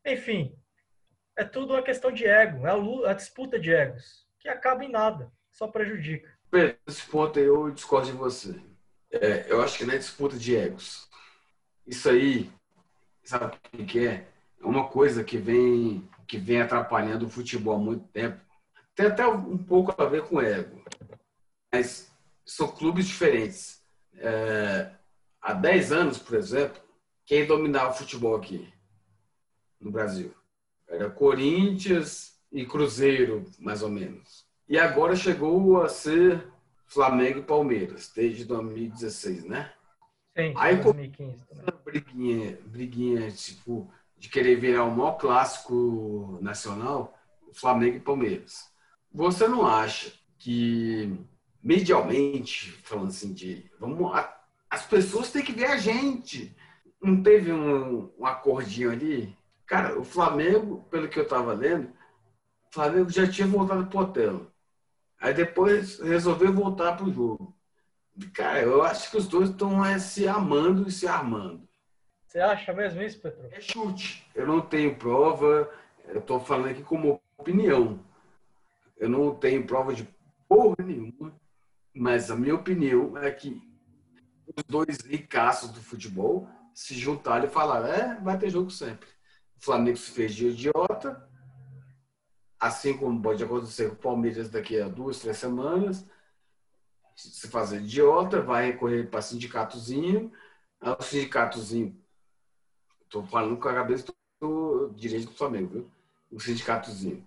Enfim, 0.04 0.54
é 1.36 1.44
tudo 1.44 1.72
uma 1.74 1.82
questão 1.82 2.12
de 2.12 2.26
ego, 2.26 2.66
é 2.66 2.70
a, 2.70 2.74
lu- 2.74 3.06
a 3.06 3.14
disputa 3.14 3.58
de 3.58 3.72
egos, 3.72 4.26
que 4.38 4.48
acaba 4.48 4.84
em 4.84 4.90
nada, 4.90 5.32
só 5.50 5.66
prejudica. 5.66 6.32
Nesse 6.52 7.06
ponto 7.10 7.38
aí 7.38 7.46
eu 7.46 7.70
discordo 7.70 8.06
de 8.08 8.12
você. 8.16 8.54
É, 9.10 9.50
eu 9.50 9.62
acho 9.62 9.78
que 9.78 9.84
não 9.84 9.94
é 9.94 9.98
disputa 9.98 10.36
de 10.36 10.54
egos. 10.56 11.08
Isso 11.86 12.08
aí, 12.08 12.50
sabe 13.24 13.56
o 13.78 13.84
que 13.84 14.06
é? 14.06 14.26
É 14.60 14.64
uma 14.64 14.88
coisa 14.88 15.24
que 15.24 15.36
vem, 15.38 16.08
que 16.26 16.38
vem 16.38 16.60
atrapalhando 16.60 17.26
o 17.26 17.30
futebol 17.30 17.76
há 17.76 17.78
muito 17.78 18.06
tempo. 18.08 18.40
Tem 18.94 19.06
até 19.06 19.26
um 19.26 19.58
pouco 19.58 20.00
a 20.00 20.06
ver 20.06 20.22
com 20.22 20.40
ego. 20.40 20.82
Mas 21.72 22.10
são 22.44 22.68
clubes 22.68 23.06
diferentes. 23.06 23.82
É, 24.16 24.90
há 25.40 25.52
10 25.52 25.92
anos, 25.92 26.18
por 26.18 26.36
exemplo, 26.36 26.80
quem 27.26 27.46
dominava 27.46 27.90
o 27.90 27.94
futebol 27.94 28.36
aqui 28.36 28.72
no 29.80 29.90
Brasil? 29.90 30.34
Era 30.88 31.10
Corinthians 31.10 32.38
e 32.52 32.64
Cruzeiro, 32.64 33.44
mais 33.58 33.82
ou 33.82 33.88
menos. 33.88 34.46
E 34.68 34.78
agora 34.78 35.16
chegou 35.16 35.82
a 35.82 35.88
ser 35.88 36.46
Flamengo 36.86 37.40
e 37.40 37.42
Palmeiras, 37.42 38.12
desde 38.14 38.44
2016, 38.44 39.44
né? 39.44 39.72
Sim, 40.36 40.52
Aí, 40.56 40.76
2015 40.76 41.38
também. 41.48 41.64
Essa 41.66 41.78
briguinha, 41.84 42.58
briguinha 42.66 43.30
tipo, 43.30 43.90
de 44.18 44.28
querer 44.28 44.56
virar 44.56 44.84
o 44.84 44.90
maior 44.90 45.12
clássico 45.18 46.38
nacional, 46.40 47.16
Flamengo 47.52 47.96
e 47.96 48.00
Palmeiras. 48.00 48.70
Você 49.12 49.46
não 49.46 49.66
acha 49.66 50.12
que, 50.38 51.18
medialmente, 51.62 52.72
falando 52.84 53.08
assim, 53.08 53.32
de. 53.32 53.70
Vamos, 53.78 54.12
a- 54.14 54.34
as 54.70 54.84
pessoas 54.86 55.30
têm 55.30 55.44
que 55.44 55.52
ver 55.52 55.66
a 55.66 55.76
gente. 55.76 56.54
Não 57.02 57.22
teve 57.22 57.52
um, 57.52 58.12
um 58.18 58.26
acordinho 58.26 58.90
ali? 58.90 59.36
Cara, 59.66 59.98
o 59.98 60.04
Flamengo, 60.04 60.84
pelo 60.90 61.08
que 61.08 61.18
eu 61.18 61.24
estava 61.24 61.52
lendo, 61.52 61.88
o 61.88 62.74
Flamengo 62.74 63.10
já 63.10 63.30
tinha 63.30 63.46
voltado 63.46 63.86
pro 63.86 64.00
hotel. 64.00 64.46
Aí 65.20 65.32
depois 65.34 65.98
resolveu 66.00 66.52
voltar 66.52 66.96
pro 66.96 67.12
jogo. 67.12 67.56
Cara, 68.32 68.60
eu 68.62 68.82
acho 68.82 69.10
que 69.10 69.16
os 69.16 69.26
dois 69.26 69.50
estão 69.50 69.82
se 69.98 70.28
amando 70.28 70.88
e 70.88 70.92
se 70.92 71.06
armando. 71.06 71.68
Você 72.34 72.40
acha 72.40 72.72
mesmo 72.72 73.00
isso, 73.00 73.20
Petro? 73.20 73.48
É 73.52 73.60
chute. 73.60 74.28
Eu 74.34 74.44
não 74.44 74.60
tenho 74.60 74.96
prova. 74.96 75.72
Eu 76.08 76.18
estou 76.18 76.40
falando 76.40 76.70
aqui 76.70 76.82
como 76.82 77.22
opinião. 77.38 78.00
Eu 78.96 79.08
não 79.08 79.32
tenho 79.36 79.64
prova 79.64 79.94
de 79.94 80.02
porra 80.48 80.74
nenhuma. 80.84 81.32
Mas 81.94 82.32
a 82.32 82.36
minha 82.36 82.56
opinião 82.56 83.16
é 83.16 83.30
que 83.30 83.62
os 84.48 84.64
dois 84.64 84.98
ricaços 85.02 85.70
do 85.70 85.80
futebol 85.80 86.48
se 86.74 86.94
juntaram 86.94 87.46
e 87.46 87.50
falaram: 87.50 87.86
é, 87.86 88.20
vai 88.20 88.36
ter 88.36 88.50
jogo 88.50 88.68
sempre. 88.68 89.08
O 89.56 89.64
Flamengo 89.64 89.96
se 89.96 90.10
fez 90.10 90.34
de 90.34 90.48
idiota. 90.48 91.30
Assim 92.58 92.98
como 92.98 93.22
pode 93.22 93.44
acontecer 93.44 93.90
com 93.90 93.94
o 93.94 93.98
Palmeiras 93.98 94.50
daqui 94.50 94.80
a 94.80 94.88
duas, 94.88 95.20
três 95.20 95.36
semanas. 95.36 96.04
Se 97.14 97.46
fazer 97.46 97.76
idiota, 97.76 98.42
vai 98.42 98.72
recorrer 98.72 99.08
para 99.08 99.22
sindicatozinho. 99.22 100.32
O 100.98 101.00
sindicatozinho 101.00 102.03
Estou 103.14 103.24
falando 103.28 103.56
com 103.56 103.68
a 103.68 103.74
cabeça 103.74 104.12
do 104.40 104.90
direito 104.96 105.26
do 105.26 105.36
Flamengo, 105.36 105.68
viu? 105.68 105.90
O 106.32 106.40
sindicatozinho. 106.40 107.24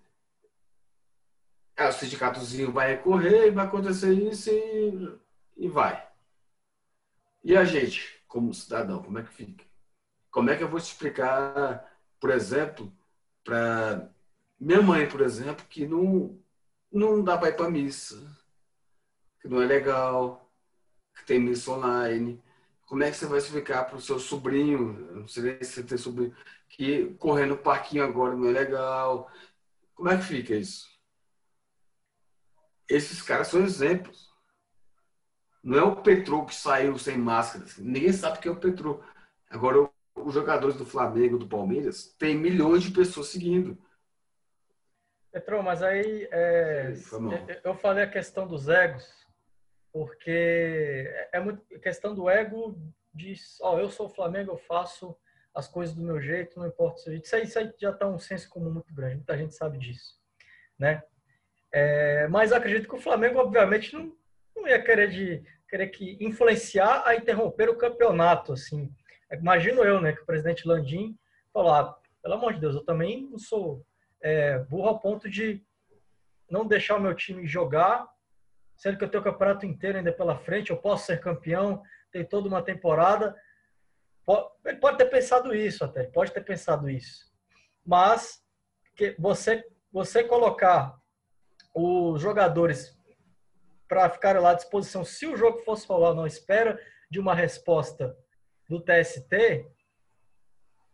É, 1.77 1.87
o 1.87 1.93
sindicatozinho 1.93 2.73
vai 2.73 2.95
recorrer, 2.95 3.51
vai 3.51 3.65
acontecer 3.65 4.11
isso 4.11 4.49
e, 4.49 5.17
e 5.55 5.69
vai. 5.69 6.05
E 7.41 7.55
a 7.55 7.63
gente, 7.63 8.21
como 8.27 8.53
cidadão, 8.53 9.01
como 9.01 9.17
é 9.17 9.23
que 9.23 9.33
fica? 9.33 9.63
Como 10.29 10.49
é 10.49 10.57
que 10.57 10.63
eu 10.63 10.67
vou 10.67 10.77
te 10.77 10.91
explicar, 10.91 11.89
por 12.19 12.31
exemplo, 12.31 12.91
para 13.41 14.11
minha 14.59 14.81
mãe, 14.81 15.07
por 15.07 15.21
exemplo, 15.21 15.65
que 15.69 15.87
não, 15.87 16.37
não 16.91 17.23
dá 17.23 17.37
para 17.37 17.47
ir 17.47 17.55
para 17.55 17.71
missa, 17.71 18.21
que 19.39 19.47
não 19.47 19.61
é 19.61 19.65
legal, 19.65 20.51
que 21.15 21.25
tem 21.25 21.39
missa 21.39 21.71
online, 21.71 22.43
como 22.87 23.03
é 23.03 23.11
que 23.11 23.17
você 23.17 23.25
vai 23.25 23.37
explicar 23.37 23.83
para 23.85 23.97
o 23.97 24.01
seu 24.01 24.17
sobrinho, 24.17 25.13
não 25.13 25.27
sei 25.27 25.61
se 25.63 25.73
você 25.73 25.83
tem 25.83 25.97
sobrinho, 25.97 26.35
que 26.69 27.13
correr 27.15 27.45
no 27.45 27.57
parquinho 27.57 28.03
agora 28.03 28.33
não 28.35 28.47
é 28.47 28.51
legal? 28.51 29.29
Como 29.93 30.09
é 30.09 30.17
que 30.17 30.23
fica 30.23 30.55
isso? 30.55 30.87
Esses 32.89 33.21
caras 33.21 33.47
são 33.49 33.61
exemplos. 33.61 34.27
Não 35.61 35.77
é 35.77 35.83
o 35.83 35.97
Petro 35.97 36.45
que 36.45 36.55
saiu 36.55 36.97
sem 36.97 37.17
máscara. 37.17 37.65
Ninguém 37.77 38.13
sabe 38.13 38.39
quem 38.39 38.49
é 38.49 38.55
o 38.55 38.59
Petro. 38.59 39.03
Agora, 39.49 39.89
os 40.15 40.33
jogadores 40.33 40.77
do 40.77 40.85
Flamengo, 40.85 41.37
do 41.37 41.47
Palmeiras, 41.47 42.15
tem 42.17 42.35
milhões 42.37 42.83
de 42.83 42.91
pessoas 42.91 43.27
seguindo. 43.27 43.77
Petrão, 45.29 45.61
mas 45.61 45.83
aí 45.83 46.27
é, 46.31 46.93
eu- 47.11 47.61
eu 47.65 47.75
falei 47.75 48.05
a 48.05 48.09
questão 48.09 48.47
dos 48.47 48.69
egos, 48.69 49.05
porque 49.97 50.31
é 50.31 51.29
é 51.33 51.39
muito 51.39 51.63
questão 51.79 52.13
do 52.13 52.29
ego 52.29 52.77
de, 53.13 53.33
ó, 53.61 53.79
eu 53.79 53.89
sou 53.89 54.07
o 54.07 54.13
Flamengo, 54.13 54.51
eu 54.51 54.57
faço 54.57 55.17
as 55.53 55.67
coisas 55.67 55.95
do 55.95 56.03
meu 56.03 56.21
jeito, 56.21 56.59
não 56.59 56.67
importa 56.67 56.99
o 56.99 57.01
seu 57.01 57.11
jeito. 57.13 57.25
Isso 57.25 57.35
aí, 57.35 57.43
isso 57.43 57.59
já 57.79 57.89
está 57.89 58.07
um 58.07 58.19
senso 58.19 58.47
comum 58.49 58.69
muito 58.71 58.93
grande, 58.93 59.15
muita 59.15 59.37
gente 59.37 59.55
sabe 59.55 59.77
disso, 59.79 60.19
né? 60.77 61.03
É, 61.71 62.27
mas 62.27 62.51
acredito 62.51 62.87
que 62.87 62.95
o 62.95 63.01
Flamengo, 63.01 63.39
obviamente, 63.39 63.93
não, 63.93 64.15
não 64.55 64.67
ia 64.67 64.81
querer 64.81 65.09
de 65.09 65.43
querer 65.67 65.87
que 65.87 66.17
influenciar 66.21 67.03
a 67.05 67.15
interromper 67.15 67.69
o 67.69 67.77
campeonato, 67.77 68.53
assim. 68.53 68.89
Imagino 69.31 69.83
eu, 69.83 69.99
né, 69.99 70.13
que 70.13 70.21
o 70.21 70.25
presidente 70.25 70.67
Landim 70.67 71.17
falou, 71.51 71.73
ah, 71.73 71.99
pelo 72.21 72.35
amor 72.35 72.53
de 72.53 72.61
Deus, 72.61 72.75
eu 72.75 72.85
também 72.85 73.27
não 73.29 73.37
sou 73.37 73.85
é, 74.21 74.59
burro 74.59 74.87
ao 74.87 74.99
ponto 74.99 75.29
de 75.29 75.61
não 76.49 76.65
deixar 76.65 76.95
o 76.95 77.01
meu 77.01 77.13
time 77.13 77.45
jogar 77.45 78.07
sendo 78.77 78.97
que 78.97 79.03
eu 79.03 79.09
tenho 79.09 79.21
o 79.21 79.23
campeonato 79.23 79.65
inteiro 79.65 79.97
ainda 79.97 80.13
pela 80.13 80.37
frente, 80.37 80.69
eu 80.69 80.77
posso 80.77 81.07
ser 81.07 81.19
campeão, 81.19 81.81
tem 82.11 82.23
toda 82.23 82.47
uma 82.47 82.61
temporada. 82.61 83.35
Ele 84.65 84.77
pode 84.77 84.97
ter 84.97 85.05
pensado 85.05 85.53
isso 85.53 85.83
até, 85.83 86.03
pode 86.03 86.31
ter 86.31 86.41
pensado 86.41 86.89
isso. 86.89 87.25
Mas 87.85 88.41
que 88.95 89.15
você, 89.17 89.65
você 89.91 90.23
colocar 90.23 90.95
os 91.73 92.21
jogadores 92.21 92.97
para 93.87 94.09
ficarem 94.09 94.41
lá 94.41 94.51
à 94.51 94.55
disposição, 94.55 95.03
se 95.03 95.25
o 95.25 95.37
jogo 95.37 95.59
fosse 95.59 95.87
rolar, 95.87 96.13
não 96.13 96.27
espera 96.27 96.79
de 97.09 97.19
uma 97.19 97.33
resposta 97.33 98.15
do 98.67 98.81
TST, 98.81 99.65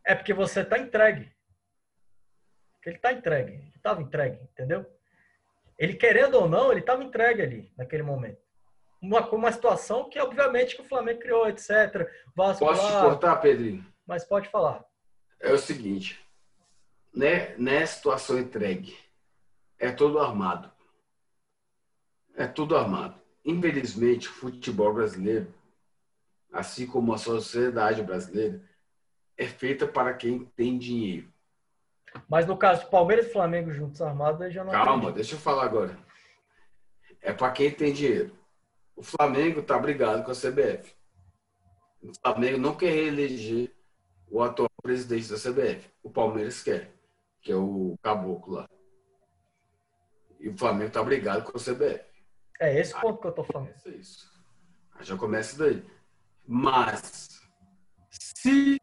é 0.05 0.15
porque 0.15 0.33
você 0.33 0.61
está 0.61 0.77
entregue. 0.77 1.33
Porque 2.73 2.89
ele 2.89 2.97
está 2.97 3.11
entregue. 3.11 3.53
Ele 3.53 3.75
estava 3.75 4.01
entregue, 4.01 4.43
entendeu? 4.43 4.85
Ele 5.77 5.95
querendo 5.95 6.35
ou 6.35 6.47
não, 6.47 6.71
ele 6.71 6.81
estava 6.81 7.03
entregue 7.03 7.41
ali, 7.41 7.73
naquele 7.77 8.03
momento. 8.03 8.41
Uma, 9.01 9.27
uma 9.31 9.51
situação 9.51 10.09
que, 10.09 10.19
obviamente, 10.19 10.75
que 10.75 10.81
o 10.81 10.87
Flamengo 10.87 11.19
criou, 11.19 11.47
etc. 11.47 12.09
Vasco 12.35 12.65
Posso 12.65 12.81
lá, 12.81 12.89
te 12.89 13.05
cortar, 13.05 13.35
Pedrinho? 13.37 13.85
Mas 14.05 14.23
pode 14.23 14.47
falar. 14.49 14.85
É 15.39 15.51
o 15.51 15.57
seguinte, 15.57 16.23
né, 17.13 17.55
nessa 17.57 17.95
situação 17.95 18.39
entregue, 18.39 18.97
é 19.77 19.91
todo 19.91 20.19
armado. 20.19 20.71
É 22.35 22.47
tudo 22.47 22.77
armado. 22.77 23.19
Infelizmente, 23.43 24.29
o 24.29 24.31
futebol 24.31 24.93
brasileiro, 24.93 25.53
assim 26.51 26.87
como 26.87 27.13
a 27.13 27.17
sociedade 27.17 28.01
brasileira, 28.01 28.63
é 29.37 29.45
feita 29.45 29.85
para 29.85 30.13
quem 30.13 30.45
tem 30.45 30.77
dinheiro. 30.77 31.32
Mas 32.29 32.45
no 32.45 32.57
caso 32.57 32.83
de 32.83 32.89
Palmeiras 32.89 33.27
e 33.27 33.31
Flamengo 33.31 33.71
juntos 33.71 34.01
armados, 34.01 34.53
já 34.53 34.63
não 34.63 34.71
Calma, 34.71 35.11
deixa 35.11 35.35
eu 35.35 35.39
falar 35.39 35.63
agora. 35.65 35.97
É 37.21 37.31
para 37.31 37.51
quem 37.51 37.71
tem 37.71 37.93
dinheiro. 37.93 38.37
O 38.95 39.01
Flamengo 39.01 39.61
está 39.61 39.77
brigado 39.77 40.23
com 40.23 40.31
a 40.31 40.35
CBF. 40.35 40.93
O 42.01 42.11
Flamengo 42.21 42.57
não 42.57 42.75
quer 42.75 42.91
reeleger 42.91 43.73
o 44.29 44.41
atual 44.41 44.69
presidente 44.81 45.29
da 45.29 45.37
CBF. 45.37 45.89
O 46.03 46.09
Palmeiras 46.09 46.61
quer, 46.61 46.93
que 47.41 47.51
é 47.51 47.55
o 47.55 47.97
Caboclo 48.03 48.55
lá. 48.55 48.69
E 50.39 50.49
o 50.49 50.57
Flamengo 50.57 50.87
está 50.87 51.01
brigado 51.01 51.43
com 51.43 51.57
a 51.57 51.61
CBF. 51.61 52.03
É 52.59 52.79
esse 52.79 52.99
ponto 52.99 53.21
que 53.21 53.27
eu 53.27 53.31
tô 53.31 53.43
falando. 53.43 53.73
É 53.85 53.89
isso. 53.89 54.29
Aí 54.95 55.05
já 55.05 55.17
começa 55.17 55.57
daí. 55.57 55.83
Mas, 56.45 57.41
se 58.09 58.79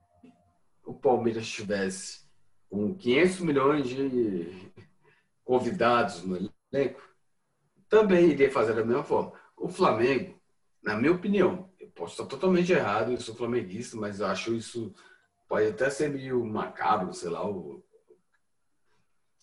o 0.85 0.95
Palmeiras 0.95 1.47
tivesse 1.47 2.30
com 2.71 2.95
500 2.95 3.41
milhões 3.41 3.89
de 3.89 4.73
convidados 5.45 6.23
no 6.23 6.51
elenco, 6.73 7.03
também 7.89 8.31
iria 8.31 8.51
fazer 8.51 8.75
da 8.75 8.85
mesma 8.85 9.03
forma. 9.03 9.33
O 9.57 9.69
Flamengo, 9.69 10.41
na 10.81 10.97
minha 10.97 11.13
opinião, 11.13 11.69
eu 11.79 11.89
posso 11.91 12.13
estar 12.13 12.27
totalmente 12.27 12.73
errado, 12.73 13.11
eu 13.11 13.21
sou 13.21 13.35
flamenguista, 13.35 13.97
mas 13.97 14.23
acho 14.23 14.55
isso 14.55 14.95
pode 15.49 15.67
até 15.67 15.91
ser 15.91 16.09
meio 16.09 16.45
macabro, 16.47 17.13
sei 17.13 17.29
lá. 17.29 17.43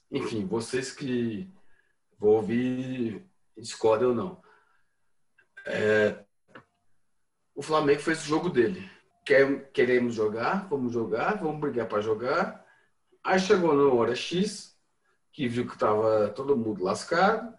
Enfim, 0.10 0.46
vocês 0.46 0.92
que 0.92 1.52
vão 2.18 2.30
ouvir 2.30 3.28
discorda 3.58 4.08
ou 4.08 4.16
não. 4.16 4.42
É, 5.66 6.24
o 7.54 7.62
Flamengo 7.62 8.00
fez 8.00 8.22
o 8.22 8.28
jogo 8.28 8.50
dele. 8.50 8.90
Quer, 9.26 9.70
queremos 9.72 10.16
jogar, 10.16 10.70
vamos 10.70 10.94
jogar, 10.94 11.38
vamos 11.38 11.60
brigar 11.60 11.88
para 11.88 12.02
jogar. 12.02 12.66
Aí 13.28 13.42
chegou 13.42 13.76
na 13.76 13.94
hora 13.94 14.16
X, 14.16 14.74
que 15.34 15.50
viu 15.50 15.68
que 15.68 15.74
estava 15.74 16.30
todo 16.30 16.56
mundo 16.56 16.82
lascado. 16.82 17.54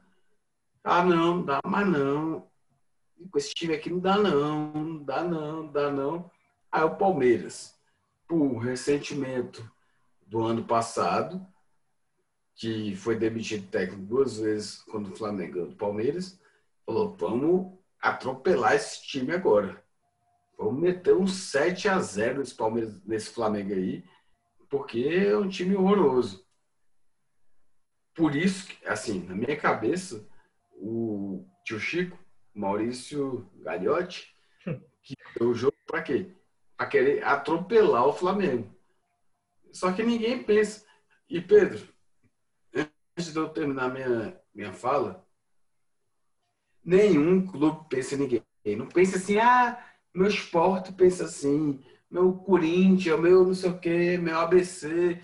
Ah, 0.82 1.04
não, 1.04 1.44
dá 1.44 1.60
mais 1.62 1.86
não. 1.86 2.48
Com 3.30 3.36
esse 3.36 3.52
time 3.52 3.74
aqui 3.74 3.90
não 3.90 3.98
dá 3.98 4.16
não, 4.16 4.72
não 4.72 5.04
dá 5.04 5.22
não, 5.22 5.64
não 5.64 5.70
dá 5.70 5.90
não. 5.90 6.30
Aí 6.72 6.82
o 6.84 6.96
Palmeiras, 6.96 7.78
por 8.26 8.56
ressentimento 8.56 9.70
do 10.26 10.42
ano 10.42 10.64
passado, 10.64 11.46
que 12.54 12.96
foi 12.96 13.16
demitido 13.16 13.70
técnico 13.70 14.06
duas 14.06 14.38
vezes 14.38 14.80
quando 14.84 15.12
o 15.12 15.16
Flamengo 15.16 15.66
do 15.66 15.76
Palmeiras, 15.76 16.40
falou: 16.86 17.14
vamos 17.14 17.78
atropelar 18.00 18.72
esse 18.72 19.02
time 19.02 19.32
agora. 19.32 19.84
Vamos 20.56 20.80
meter 20.80 21.14
um 21.14 21.26
7 21.26 21.90
a 21.90 22.00
0 22.00 22.38
nesse, 22.38 22.54
Palmeiras, 22.54 23.04
nesse 23.04 23.28
Flamengo 23.28 23.74
aí, 23.74 24.02
porque 24.68 25.00
é 25.00 25.36
um 25.36 25.48
time 25.48 25.76
horroroso. 25.76 26.46
Por 28.14 28.34
isso, 28.34 28.68
assim, 28.84 29.24
na 29.26 29.34
minha 29.34 29.56
cabeça, 29.56 30.28
o 30.72 31.46
tio 31.64 31.78
Chico, 31.78 32.18
Maurício 32.54 33.48
Gagliotti, 33.56 34.34
que 35.02 35.14
deu 35.38 35.50
o 35.50 35.54
jogo 35.54 35.76
para 35.86 36.02
quê? 36.02 36.34
Para 36.76 36.86
querer 36.86 37.24
atropelar 37.24 38.06
o 38.06 38.12
Flamengo. 38.12 38.74
Só 39.72 39.92
que 39.92 40.02
ninguém 40.02 40.42
pensa. 40.42 40.86
E 41.28 41.40
Pedro, 41.40 41.86
antes 42.74 43.32
de 43.32 43.38
eu 43.38 43.48
terminar 43.48 43.92
minha, 43.92 44.40
minha 44.54 44.72
fala, 44.72 45.26
nenhum 46.84 47.46
clube 47.46 47.86
pensa 47.88 48.14
em 48.14 48.18
ninguém. 48.18 48.42
Não 48.76 48.88
pensa 48.88 49.16
assim, 49.16 49.38
ah, 49.38 49.82
meu 50.12 50.26
esporte 50.26 50.92
pensa 50.92 51.24
assim, 51.24 51.84
meu 52.10 52.32
Corinthians, 52.34 53.20
meu 53.20 53.44
não 53.44 53.54
sei 53.54 53.70
o 53.70 53.78
quê, 53.78 54.18
meu 54.18 54.38
ABC. 54.38 55.22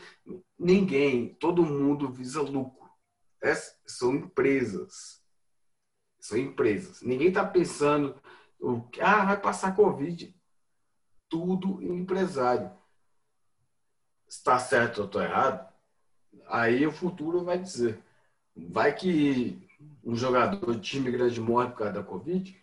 Ninguém. 0.59 1.35
Todo 1.35 1.65
mundo 1.65 2.11
visa 2.11 2.41
lucro. 2.43 2.91
Essas 3.43 3.77
são 3.87 4.15
empresas. 4.15 5.23
São 6.21 6.39
empresas. 6.39 7.03
Ninguém 7.03 7.29
está 7.29 7.45
pensando, 7.47 8.21
ah, 9.01 9.25
vai 9.27 9.41
passar 9.41 9.77
Covid. 9.77 10.35
Tudo 11.29 11.83
empresário. 11.83 12.71
Está 14.29 14.59
certo 14.59 14.99
ou 14.99 15.07
estou 15.07 15.23
errado? 15.23 15.75
aí 16.47 16.87
o 16.87 16.93
futuro 16.93 17.45
vai 17.45 17.59
dizer. 17.59 18.03
Vai 18.57 18.95
que 18.95 19.69
um 20.05 20.15
jogador 20.15 20.75
de 20.75 20.81
time 20.81 21.11
grande 21.11 21.41
morre 21.41 21.71
por 21.71 21.79
causa 21.79 21.95
da 21.95 22.03
Covid, 22.03 22.57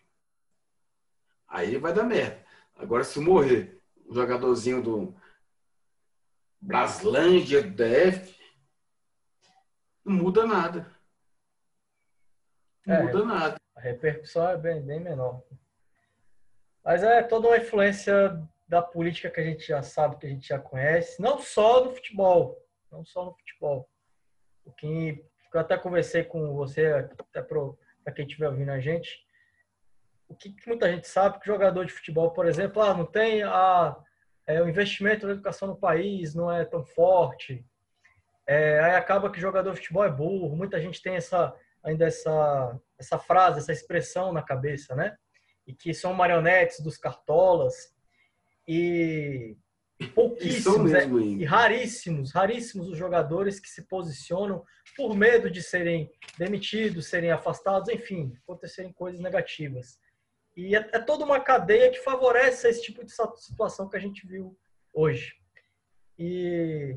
aí 1.47 1.77
vai 1.77 1.93
dar 1.93 2.03
merda. 2.03 2.45
Agora, 2.75 3.03
se 3.03 3.19
morrer 3.19 3.80
um 4.11 4.13
jogadorzinho 4.13 4.83
do 4.83 5.15
Braslândia, 6.59 7.63
DF, 7.63 8.37
não 10.03 10.13
muda 10.15 10.45
nada. 10.45 10.93
Não 12.85 12.95
é, 12.95 13.03
muda 13.03 13.25
nada. 13.25 13.55
A 13.73 13.79
repercussão 13.79 14.49
é 14.49 14.57
bem, 14.57 14.81
bem 14.81 14.99
menor. 14.99 15.41
Mas 16.83 17.03
é 17.03 17.23
toda 17.23 17.47
uma 17.47 17.57
influência 17.57 18.37
da 18.67 18.81
política 18.81 19.29
que 19.29 19.39
a 19.39 19.43
gente 19.43 19.65
já 19.65 19.81
sabe, 19.81 20.17
que 20.17 20.25
a 20.25 20.29
gente 20.29 20.47
já 20.47 20.59
conhece, 20.59 21.21
não 21.21 21.39
só 21.39 21.85
no 21.85 21.91
futebol, 21.91 22.61
não 22.91 23.05
só 23.05 23.23
no 23.23 23.33
futebol. 23.33 23.89
O 24.65 24.73
que 24.73 25.25
eu 25.53 25.59
até 25.59 25.77
conversei 25.77 26.23
com 26.23 26.53
você, 26.53 26.87
até 26.87 27.41
para 27.41 28.13
quem 28.13 28.25
estiver 28.25 28.49
ouvindo 28.49 28.71
a 28.71 28.79
gente, 28.79 29.25
que, 30.49 30.67
muita 30.67 30.91
gente 30.91 31.07
sabe 31.07 31.39
que 31.39 31.45
jogador 31.45 31.85
de 31.85 31.93
futebol, 31.93 32.31
por 32.31 32.47
exemplo, 32.47 32.81
ah, 32.81 32.93
não 32.93 33.05
tem 33.05 33.43
a, 33.43 33.95
é, 34.47 34.61
o 34.61 34.67
investimento 34.67 35.25
na 35.25 35.33
educação 35.33 35.67
no 35.67 35.75
país 35.75 36.33
não 36.33 36.51
é 36.51 36.65
tão 36.65 36.83
forte. 36.83 37.65
É, 38.47 38.79
aí 38.79 38.95
acaba 38.95 39.31
que 39.31 39.39
jogador 39.39 39.73
de 39.73 39.79
futebol 39.79 40.03
é 40.03 40.09
burro. 40.09 40.55
Muita 40.55 40.81
gente 40.81 41.01
tem 41.01 41.15
essa 41.15 41.55
ainda 41.83 42.05
essa 42.05 42.79
essa 42.97 43.17
frase, 43.17 43.59
essa 43.59 43.71
expressão 43.71 44.31
na 44.31 44.41
cabeça, 44.41 44.95
né? 44.95 45.15
E 45.65 45.73
que 45.73 45.93
são 45.93 46.13
marionetes 46.13 46.79
dos 46.79 46.97
cartolas. 46.97 47.93
E 48.67 49.57
pouquíssimos 50.15 50.93
é, 50.93 51.05
e 51.05 51.43
raríssimos, 51.43 52.31
raríssimos 52.31 52.89
os 52.89 52.97
jogadores 52.97 53.59
que 53.59 53.69
se 53.69 53.83
posicionam 53.83 54.63
por 54.95 55.15
medo 55.15 55.49
de 55.49 55.61
serem 55.61 56.09
demitidos, 56.37 57.07
serem 57.07 57.31
afastados, 57.31 57.89
enfim, 57.89 58.33
acontecerem 58.43 58.91
coisas 58.91 59.19
negativas. 59.19 59.99
E 60.55 60.75
é, 60.75 60.79
é 60.93 60.99
toda 60.99 61.23
uma 61.23 61.39
cadeia 61.39 61.89
que 61.89 61.99
favorece 61.99 62.67
esse 62.67 62.81
tipo 62.81 63.03
de 63.03 63.11
situação 63.11 63.87
que 63.87 63.95
a 63.95 63.99
gente 63.99 64.25
viu 64.27 64.57
hoje. 64.93 65.33
E, 66.17 66.95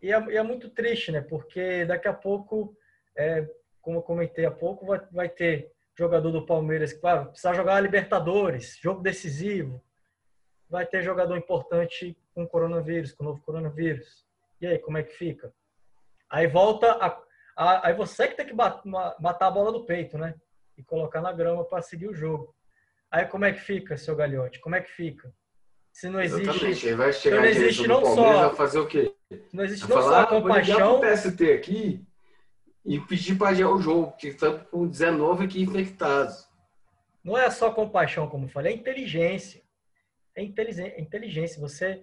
e, 0.00 0.12
é, 0.12 0.20
e 0.30 0.36
é, 0.36 0.42
muito 0.42 0.68
triste, 0.70 1.10
né? 1.10 1.20
Porque 1.20 1.84
daqui 1.84 2.08
a 2.08 2.12
pouco, 2.12 2.76
é, 3.16 3.48
como 3.80 3.98
eu 3.98 4.02
comentei 4.02 4.44
há 4.44 4.50
pouco, 4.50 4.86
vai, 4.86 5.00
vai 5.10 5.28
ter 5.28 5.72
jogador 5.96 6.30
do 6.30 6.46
Palmeiras 6.46 6.92
que, 6.92 7.00
claro, 7.00 7.26
precisa 7.26 7.54
jogar 7.54 7.76
a 7.76 7.80
Libertadores, 7.80 8.78
jogo 8.80 9.02
decisivo. 9.02 9.82
Vai 10.68 10.86
ter 10.86 11.02
jogador 11.02 11.36
importante 11.36 12.16
com 12.34 12.46
coronavírus, 12.46 13.12
com 13.12 13.24
o 13.24 13.26
novo 13.26 13.42
coronavírus. 13.42 14.26
E 14.60 14.66
aí, 14.66 14.78
como 14.78 14.96
é 14.96 15.02
que 15.02 15.12
fica? 15.12 15.52
Aí 16.30 16.46
volta 16.46 16.92
a, 16.92 17.22
a 17.56 17.88
aí 17.88 17.94
você 17.94 18.28
que 18.28 18.36
tem 18.36 18.46
que 18.46 18.54
matar 18.54 19.48
a 19.48 19.50
bola 19.50 19.70
do 19.72 19.84
peito, 19.84 20.16
né? 20.16 20.34
E 20.78 20.82
colocar 20.82 21.20
na 21.20 21.32
grama 21.32 21.64
para 21.64 21.82
seguir 21.82 22.08
o 22.08 22.14
jogo. 22.14 22.54
Aí 23.12 23.26
como 23.26 23.44
é 23.44 23.52
que 23.52 23.60
fica, 23.60 23.96
seu 23.98 24.16
Galhote? 24.16 24.58
Como 24.60 24.74
é 24.74 24.80
que 24.80 24.90
fica? 24.90 25.30
Se 25.92 26.08
não 26.08 26.22
existe, 26.22 26.48
Exatamente. 26.48 26.86
Ele 26.86 26.96
vai 26.96 27.12
chegar 27.12 27.36
não 27.36 27.44
existe 27.44 27.86
não 27.86 28.04
só 28.06 28.54
fazer 28.54 28.78
o 28.78 28.86
quê? 28.86 29.14
Não 29.52 29.62
existe 29.64 29.86
vai 29.86 29.96
não 29.96 30.02
falar, 30.02 30.16
só 30.16 30.22
a 30.22 30.40
compaixão. 30.40 31.00
Vou 31.00 31.00
TST 31.00 31.52
aqui 31.52 32.06
e 32.86 32.98
pedir 33.00 33.36
para 33.36 33.50
adiar 33.50 33.70
o 33.70 33.80
jogo, 33.82 34.12
porque 34.12 34.28
estamos 34.28 34.62
com 34.70 34.88
19 34.88 35.44
aqui 35.44 35.60
infectados. 35.60 36.48
Não 37.22 37.36
é 37.36 37.50
só 37.50 37.70
compaixão, 37.70 38.26
como 38.28 38.46
eu 38.46 38.48
falei, 38.48 38.72
é 38.72 38.76
inteligência. 38.76 39.62
É 40.34 40.42
inteligência. 40.42 40.94
É 40.96 41.00
inteligência. 41.00 41.60
Você 41.60 42.02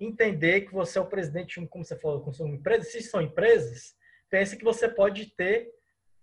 entender 0.00 0.62
que 0.62 0.74
você 0.74 0.98
é 0.98 1.00
o 1.00 1.06
presidente, 1.06 1.64
como 1.68 1.84
você 1.84 1.96
falou, 1.96 2.20
como 2.20 2.34
são 2.34 2.48
empresas, 2.48 2.90
se 2.90 3.00
são 3.02 3.22
empresas, 3.22 3.94
pense 4.28 4.56
que 4.56 4.64
você 4.64 4.88
pode 4.88 5.26
ter 5.36 5.70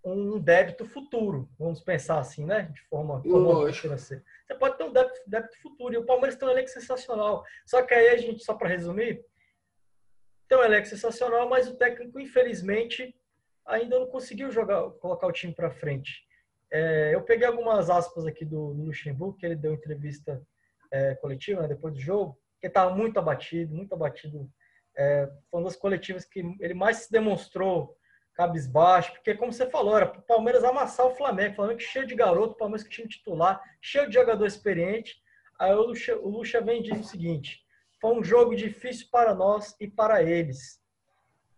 um 0.03 0.39
débito 0.39 0.86
futuro, 0.86 1.50
vamos 1.60 1.81
pensar 1.81 2.20
assim, 2.20 2.46
né? 2.46 2.63
De 2.74 2.81
forma 2.88 3.22
financeira. 3.74 4.24
Você 4.48 4.55
pode 4.55 4.77
ter 4.77 4.84
um 4.84 4.91
débito, 4.91 5.20
débito 5.27 5.62
futuro. 5.62 5.93
E 5.93 5.98
o 5.98 6.05
Palmeiras 6.05 6.38
tem 6.38 6.48
um 6.48 6.51
elenco 6.51 6.70
sensacional. 6.70 7.43
Só 7.65 7.81
que 7.84 7.93
aí 7.93 8.10
a 8.10 8.17
gente, 8.17 8.43
só 8.43 8.53
para 8.53 8.67
resumir, 8.67 9.24
tem 10.48 10.58
um 10.58 10.63
elenco 10.63 10.88
sensacional, 10.88 11.48
mas 11.48 11.67
o 11.67 11.77
técnico, 11.77 12.20
infelizmente, 12.20 13.15
ainda 13.65 14.00
não 14.00 14.08
conseguiu 14.08 14.51
jogar, 14.51 14.89
colocar 15.00 15.27
o 15.27 15.31
time 15.31 15.53
para 15.53 15.72
frente. 15.72 16.24
É, 16.72 17.13
eu 17.13 17.22
peguei 17.22 17.48
algumas 17.48 17.89
aspas 17.89 18.25
aqui 18.25 18.43
do, 18.43 18.74
do 18.74 18.84
Luxemburgo, 18.84 19.38
que 19.38 19.46
ele 19.46 19.55
deu 19.55 19.74
entrevista 19.74 20.41
é, 20.91 21.15
coletiva 21.15 21.62
né, 21.62 21.67
depois 21.67 21.93
do 21.93 22.00
jogo, 22.00 22.38
que 22.60 22.67
estava 22.67 22.96
muito 22.96 23.17
abatido, 23.17 23.74
muito 23.74 23.93
abatido. 23.93 24.50
É, 24.98 25.29
foi 25.50 25.60
uma 25.60 25.70
das 25.70 25.77
coletivas 25.77 26.25
que 26.25 26.39
ele 26.60 26.74
mais 26.74 26.98
se 26.98 27.12
demonstrou 27.12 27.96
cabisbaixo, 28.41 29.12
porque 29.13 29.36
como 29.36 29.53
você 29.53 29.69
falou, 29.69 29.95
era 29.95 30.05
o 30.05 30.21
Palmeiras 30.24 30.63
amassar 30.63 31.05
o 31.05 31.15
Flamengo, 31.15 31.53
o 31.53 31.55
Flamengo 31.57 31.79
cheio 31.79 32.07
de 32.07 32.15
garoto, 32.15 32.53
o 32.53 32.57
Palmeiras 32.57 32.83
que 32.83 32.89
tinha 32.89 33.07
titular, 33.07 33.62
cheio 33.79 34.07
de 34.07 34.15
jogador 34.15 34.45
experiente. 34.48 35.21
Aí 35.60 35.71
o 35.71 35.83
Lucha, 35.83 36.15
o 36.17 36.27
Lucha 36.27 36.60
vem 36.60 36.79
e 36.79 36.83
diz 36.83 37.00
o 37.00 37.03
seguinte: 37.03 37.63
foi 38.00 38.15
um 38.15 38.24
jogo 38.24 38.55
difícil 38.55 39.07
para 39.12 39.36
nós 39.36 39.75
e 39.79 39.88
para 39.88 40.24
eles. 40.24 40.81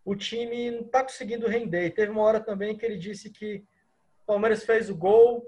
O 0.04 0.14
time 0.14 0.72
não 0.72 0.82
está 0.82 1.02
conseguindo 1.02 1.48
render. 1.48 1.92
Teve 1.92 2.12
uma 2.12 2.22
hora 2.22 2.42
também 2.42 2.78
que 2.78 2.86
ele 2.86 2.98
disse 2.98 3.30
que 3.30 3.64
o 4.24 4.26
Palmeiras 4.26 4.66
fez 4.66 4.90
o 4.90 4.96
gol, 4.96 5.48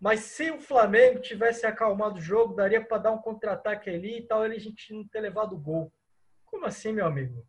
mas 0.00 0.20
se 0.20 0.50
o 0.50 0.60
Flamengo 0.60 1.20
tivesse 1.20 1.64
acalmado 1.66 2.18
o 2.18 2.22
jogo, 2.22 2.56
daria 2.56 2.84
para 2.84 2.98
dar 2.98 3.12
um 3.12 3.18
contra-ataque 3.18 3.88
ali 3.88 4.18
e 4.18 4.22
tal, 4.26 4.44
ele 4.44 4.56
a 4.56 4.60
gente 4.60 4.92
não 4.92 5.06
ter 5.06 5.20
levado 5.20 5.54
o 5.54 5.58
gol. 5.58 5.92
Como 6.46 6.66
assim, 6.66 6.92
meu 6.92 7.06
amigo? 7.06 7.46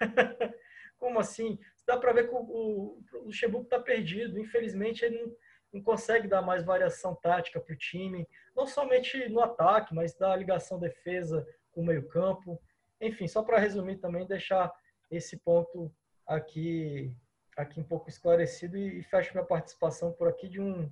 Como 1.00 1.18
assim? 1.18 1.58
Dá 1.86 1.96
para 1.96 2.12
ver 2.12 2.28
que 2.28 2.34
o, 2.34 2.38
o, 2.38 3.02
o 3.14 3.24
Luxemburgo 3.24 3.64
está 3.64 3.78
perdido. 3.78 4.38
Infelizmente, 4.38 5.04
ele 5.04 5.22
não, 5.22 5.32
não 5.74 5.82
consegue 5.82 6.28
dar 6.28 6.42
mais 6.42 6.64
variação 6.64 7.14
tática 7.14 7.60
para 7.60 7.74
o 7.74 7.78
time, 7.78 8.26
não 8.56 8.66
somente 8.66 9.28
no 9.28 9.40
ataque, 9.40 9.94
mas 9.94 10.14
da 10.14 10.34
ligação 10.36 10.78
defesa 10.78 11.46
com 11.72 11.82
o 11.82 11.86
meio-campo. 11.86 12.60
Enfim, 13.00 13.26
só 13.26 13.42
para 13.42 13.58
resumir 13.58 13.98
também, 13.98 14.26
deixar 14.26 14.72
esse 15.10 15.36
ponto 15.38 15.92
aqui 16.26 17.14
aqui 17.56 17.78
um 17.78 17.84
pouco 17.84 18.08
esclarecido 18.08 18.76
e, 18.76 19.00
e 19.00 19.02
fecho 19.02 19.34
minha 19.34 19.44
participação 19.44 20.12
por 20.12 20.28
aqui 20.28 20.48
de 20.48 20.60
um, 20.60 20.90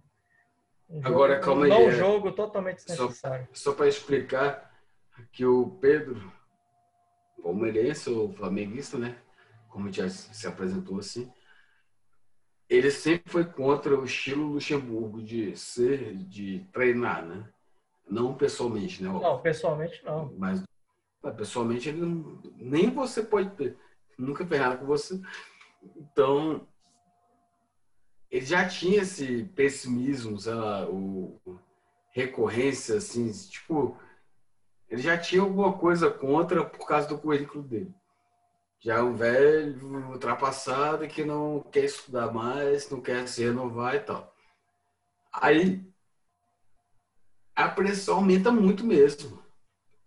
um 0.88 1.00
Agora, 1.04 1.34
jogo, 1.34 1.44
calma 1.44 1.60
um 1.60 1.72
aí. 1.72 1.84
Um 1.84 1.88
é. 1.88 1.92
jogo 1.92 2.32
totalmente 2.32 2.84
desnecessário. 2.84 3.48
Só, 3.52 3.70
só 3.70 3.76
para 3.76 3.88
explicar 3.88 4.70
que 5.32 5.44
o 5.44 5.70
Pedro, 5.80 6.32
palmeirense 7.42 8.10
ou 8.10 8.32
flamenguista, 8.32 8.98
né? 8.98 9.16
Como 9.68 9.92
já 9.92 10.08
se 10.08 10.46
apresentou 10.46 10.98
assim, 10.98 11.30
ele 12.68 12.90
sempre 12.90 13.30
foi 13.30 13.44
contra 13.44 13.98
o 13.98 14.04
estilo 14.04 14.46
Luxemburgo 14.46 15.22
de 15.22 15.56
ser, 15.56 16.16
de 16.16 16.66
treinar, 16.72 17.24
né? 17.24 17.48
Não 18.08 18.34
pessoalmente, 18.34 19.02
né? 19.02 19.08
Não, 19.08 19.40
pessoalmente 19.40 20.02
não. 20.04 20.34
Mas 20.36 20.62
pessoalmente 21.36 21.88
ele 21.88 22.00
não, 22.00 22.40
nem 22.56 22.90
você 22.90 23.22
pode 23.22 23.50
ter. 23.50 23.76
Nunca 24.18 24.46
fez 24.46 24.60
nada 24.60 24.76
com 24.76 24.86
você. 24.86 25.20
Então, 25.96 26.66
ele 28.30 28.44
já 28.44 28.66
tinha 28.68 29.02
esse 29.02 29.44
pessimismo, 29.54 30.38
sei 30.38 30.54
lá, 30.54 30.88
o, 30.88 31.40
recorrência, 32.10 32.96
assim, 32.96 33.30
tipo, 33.48 33.96
ele 34.88 35.00
já 35.00 35.16
tinha 35.16 35.42
alguma 35.42 35.72
coisa 35.72 36.10
contra 36.10 36.64
por 36.64 36.86
causa 36.86 37.08
do 37.08 37.18
currículo 37.18 37.62
dele. 37.62 37.94
Já 38.80 38.96
é 38.96 39.02
um 39.02 39.14
velho 39.14 40.10
ultrapassado 40.10 41.06
que 41.08 41.24
não 41.24 41.60
quer 41.72 41.84
estudar 41.84 42.32
mais, 42.32 42.88
não 42.88 43.00
quer 43.00 43.26
se 43.26 43.42
renovar 43.42 43.96
e 43.96 44.00
tal. 44.00 44.34
Aí 45.32 45.84
a 47.54 47.68
pressão 47.68 48.16
aumenta 48.16 48.52
muito 48.52 48.84
mesmo 48.84 49.42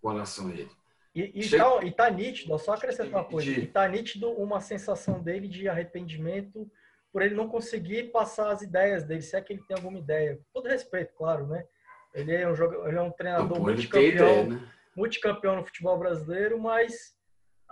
com 0.00 0.08
relação 0.08 0.48
a 0.48 0.52
ele. 0.52 0.70
E, 1.14 1.40
e, 1.40 1.42
Chega... 1.42 1.64
tá, 1.64 1.84
e 1.84 1.92
tá 1.92 2.10
nítido, 2.10 2.58
só 2.58 2.72
acrescentar 2.72 3.20
uma 3.20 3.24
coisa, 3.24 3.52
de... 3.52 3.60
e 3.60 3.66
tá 3.66 3.86
nítido 3.86 4.30
uma 4.30 4.60
sensação 4.60 5.22
dele 5.22 5.46
de 5.46 5.68
arrependimento 5.68 6.70
por 7.12 7.20
ele 7.20 7.34
não 7.34 7.46
conseguir 7.46 8.04
passar 8.04 8.50
as 8.50 8.62
ideias 8.62 9.04
dele, 9.04 9.20
se 9.20 9.36
é 9.36 9.40
que 9.42 9.52
ele 9.52 9.62
tem 9.68 9.76
alguma 9.76 9.98
ideia. 9.98 10.36
Com 10.36 10.44
todo 10.54 10.70
respeito, 10.70 11.12
claro, 11.14 11.46
né? 11.46 11.66
Ele 12.14 12.34
é 12.34 12.48
um, 12.48 12.54
jogador, 12.54 12.88
ele 12.88 12.96
é 12.96 13.02
um 13.02 13.10
treinador 13.10 13.58
não, 13.58 13.60
multicampeão, 13.60 14.10
ideia, 14.10 14.46
né? 14.46 14.72
multicampeão 14.96 15.56
no 15.56 15.64
futebol 15.64 15.98
brasileiro, 15.98 16.58
mas 16.58 17.14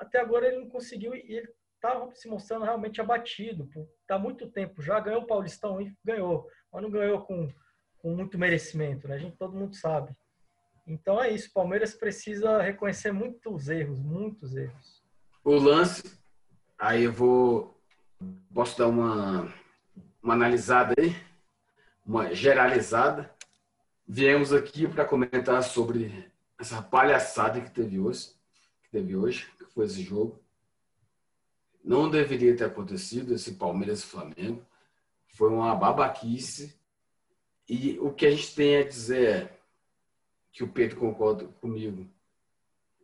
até 0.01 0.19
agora 0.19 0.47
ele 0.47 0.61
não 0.61 0.69
conseguiu 0.71 1.15
e 1.15 1.37
ele 1.37 1.49
tá 1.79 2.09
se 2.15 2.27
mostrando 2.27 2.65
realmente 2.65 3.01
abatido. 3.01 3.69
Tá 4.07 4.19
muito 4.19 4.51
tempo 4.51 4.81
já, 4.81 4.99
ganhou 4.99 5.23
o 5.23 5.27
Paulistão 5.27 5.81
e 5.81 5.95
ganhou, 6.03 6.49
mas 6.73 6.83
não 6.83 6.91
ganhou 6.91 7.21
com, 7.21 7.49
com 7.99 8.17
muito 8.17 8.39
merecimento, 8.39 9.07
né? 9.07 9.17
A 9.17 9.19
gente 9.19 9.37
todo 9.37 9.57
mundo 9.57 9.77
sabe. 9.77 10.17
Então 10.87 11.23
é 11.23 11.31
isso, 11.31 11.51
o 11.51 11.53
Palmeiras 11.53 11.95
precisa 11.95 12.63
reconhecer 12.63 13.13
muitos 13.13 13.69
erros, 13.69 14.01
muitos 14.01 14.57
erros. 14.57 15.05
O 15.45 15.55
lance, 15.55 16.19
aí 16.79 17.05
eu 17.05 17.13
vou, 17.13 17.79
posso 18.53 18.79
dar 18.79 18.89
uma, 18.89 19.53
uma 20.23 20.35
analisada 20.35 20.95
aí, 20.99 21.15
uma 22.05 22.35
generalizada. 22.35 23.31
Viemos 24.09 24.53
aqui 24.53 24.89
para 24.89 25.05
comentar 25.05 25.63
sobre 25.63 26.29
essa 26.59 26.83
palhaçada 26.83 27.61
que 27.61 27.71
teve 27.71 28.01
hoje, 28.01 28.40
que 28.91 28.99
teve 28.99 29.17
hoje, 29.17 29.49
que 29.57 29.65
foi 29.67 29.87
esse 29.87 30.03
jogo. 30.03 30.39
Não 31.83 32.11
deveria 32.11 32.57
ter 32.57 32.65
acontecido 32.65 33.33
esse 33.33 33.55
Palmeiras 33.55 34.03
e 34.03 34.07
Flamengo. 34.07 34.67
Foi 35.29 35.49
uma 35.49 35.75
babaquice. 35.75 36.79
E 37.69 37.99
o 38.01 38.13
que 38.13 38.27
a 38.27 38.31
gente 38.31 38.55
tem 38.55 38.77
a 38.79 38.87
dizer 38.87 39.29
é 39.29 39.61
que 40.53 40.65
o 40.65 40.69
Pedro 40.69 40.99
concorda 40.99 41.47
comigo, 41.61 42.11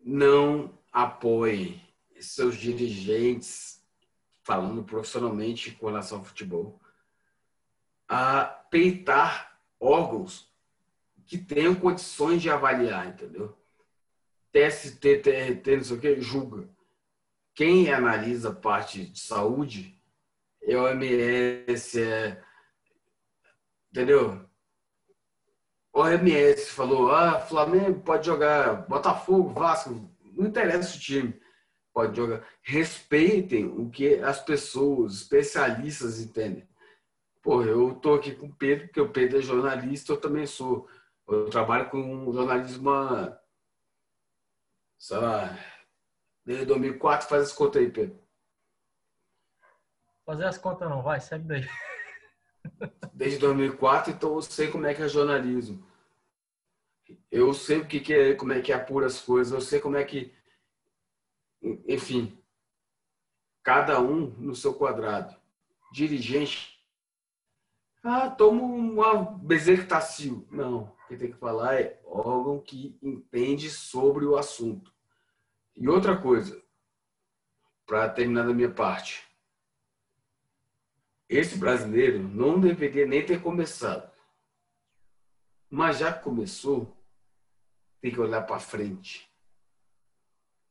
não 0.03 0.77
apoie 0.93 1.81
seus 2.19 2.57
dirigentes, 2.57 3.81
falando 4.43 4.83
profissionalmente 4.83 5.71
com 5.71 5.87
relação 5.87 6.19
ao 6.19 6.25
futebol, 6.25 6.81
a 8.09 8.45
peitar 8.45 9.61
órgãos 9.79 10.53
que 11.25 11.39
tenham 11.39 11.75
condições 11.75 12.43
de 12.43 12.51
avaliar, 12.51 13.07
entendeu? 13.09 13.57
TST, 14.57 15.19
TRT, 15.19 15.77
não 15.77 15.85
sei 15.85 15.97
o 15.97 16.01
que, 16.01 16.21
julga. 16.23 16.67
Quem 17.55 17.93
analisa 17.93 18.49
a 18.49 18.55
parte 18.55 19.05
de 19.05 19.21
saúde 19.21 20.01
é 20.63 20.75
o 20.75 20.85
OMS, 20.85 22.01
é, 22.01 22.43
entendeu? 23.91 24.41
OMS 25.93 26.71
falou, 26.71 27.13
ah, 27.13 27.39
Flamengo 27.39 28.01
pode 28.01 28.25
jogar, 28.25 28.87
Botafogo, 28.89 29.51
Vasco, 29.51 30.11
não 30.33 30.47
interessa 30.47 30.97
o 30.97 31.01
time, 31.01 31.39
pode 31.93 32.17
jogar. 32.17 32.43
Respeitem 32.63 33.67
o 33.67 33.91
que 33.91 34.15
as 34.21 34.43
pessoas, 34.43 35.17
especialistas 35.17 36.19
entendem. 36.19 36.67
Pô, 37.43 37.63
eu 37.63 37.95
tô 37.95 38.15
aqui 38.15 38.35
com 38.35 38.47
o 38.47 38.55
Pedro, 38.55 38.87
porque 38.87 39.01
o 39.03 39.11
Pedro 39.11 39.39
é 39.39 39.43
jornalista, 39.43 40.13
eu 40.13 40.21
também 40.21 40.47
sou. 40.47 40.89
Eu 41.29 41.51
trabalho 41.51 41.91
com 41.91 42.33
jornalismo, 42.33 42.91
sei 44.99 45.19
lá, 45.19 45.59
desde 46.45 46.67
2004, 46.67 47.29
faz 47.29 47.43
as 47.43 47.53
contas 47.53 47.83
aí, 47.83 47.91
Pedro. 47.91 48.19
Fazer 50.25 50.45
as 50.45 50.59
contas 50.59 50.89
não, 50.89 51.03
vai, 51.03 51.21
segue 51.21 51.45
daí 51.45 51.67
desde 53.13 53.39
2004, 53.39 54.13
então 54.13 54.35
eu 54.35 54.43
sei 54.43 54.71
como 54.71 54.87
é 54.87 54.95
que 54.95 55.03
é 55.03 55.09
jornalismo. 55.09 55.85
Eu 57.31 57.55
sei 57.55 57.79
o 57.79 57.87
que, 57.87 58.01
que 58.01 58.13
é, 58.13 58.35
como 58.35 58.53
é 58.53 58.61
que 58.61 58.73
apura 58.73 59.07
as 59.07 59.21
coisas, 59.21 59.53
eu 59.53 59.61
sei 59.61 59.81
como 59.81 59.97
é 59.97 60.05
que, 60.05 60.35
enfim, 61.87 62.37
cada 63.63 64.01
um 64.01 64.27
no 64.39 64.55
seu 64.55 64.75
quadrado. 64.75 65.37
Dirigente, 65.93 66.83
ah, 68.03 68.31
toma 68.31 68.63
uma 68.63 69.23
bezetacil. 69.23 70.47
Não, 70.51 70.96
quem 71.07 71.17
tem 71.17 71.31
que 71.31 71.39
falar 71.39 71.81
é 71.81 72.01
órgão 72.05 72.61
que 72.61 72.99
entende 73.03 73.71
sobre 73.71 74.25
o 74.25 74.37
assunto. 74.37 74.93
E 75.77 75.89
outra 75.89 76.17
coisa, 76.17 76.61
para 77.87 78.09
terminar 78.09 78.47
da 78.47 78.53
minha 78.55 78.71
parte, 78.71 79.25
esse 81.29 81.59
brasileiro 81.59 82.23
não 82.23 82.61
deveria 82.61 83.07
nem 83.07 83.25
ter 83.25 83.43
começado. 83.43 84.11
Mas 85.69 85.99
já 85.99 86.13
começou, 86.13 86.97
tem 88.01 88.13
que 88.13 88.21
olhar 88.21 88.43
para 88.43 88.61
frente. 88.61 89.29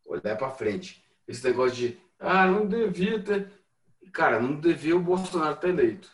Olhar 0.05 0.37
para 0.37 0.51
frente. 0.51 1.03
Esse 1.27 1.43
negócio 1.43 1.75
de, 1.75 1.99
ah, 2.19 2.47
não 2.47 2.67
devia 2.67 3.21
ter. 3.21 3.51
cara, 4.13 4.39
não 4.39 4.59
devia 4.59 4.95
o 4.95 5.03
Bolsonaro 5.03 5.57
ter 5.57 5.69
eleito. 5.69 6.09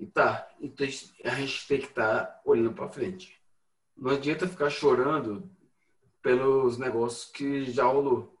E 0.00 0.06
tá, 0.06 0.48
então 0.58 0.86
a 0.86 1.34
gente 1.34 1.68
tem 1.68 1.78
que 1.78 1.88
estar 1.88 2.24
tá 2.24 2.40
olhando 2.46 2.72
para 2.72 2.88
frente. 2.88 3.38
Não 3.94 4.12
adianta 4.12 4.48
ficar 4.48 4.70
chorando 4.70 5.50
pelos 6.22 6.78
negócios 6.78 7.30
que 7.30 7.66
já 7.66 7.84
rolou. 7.84 8.34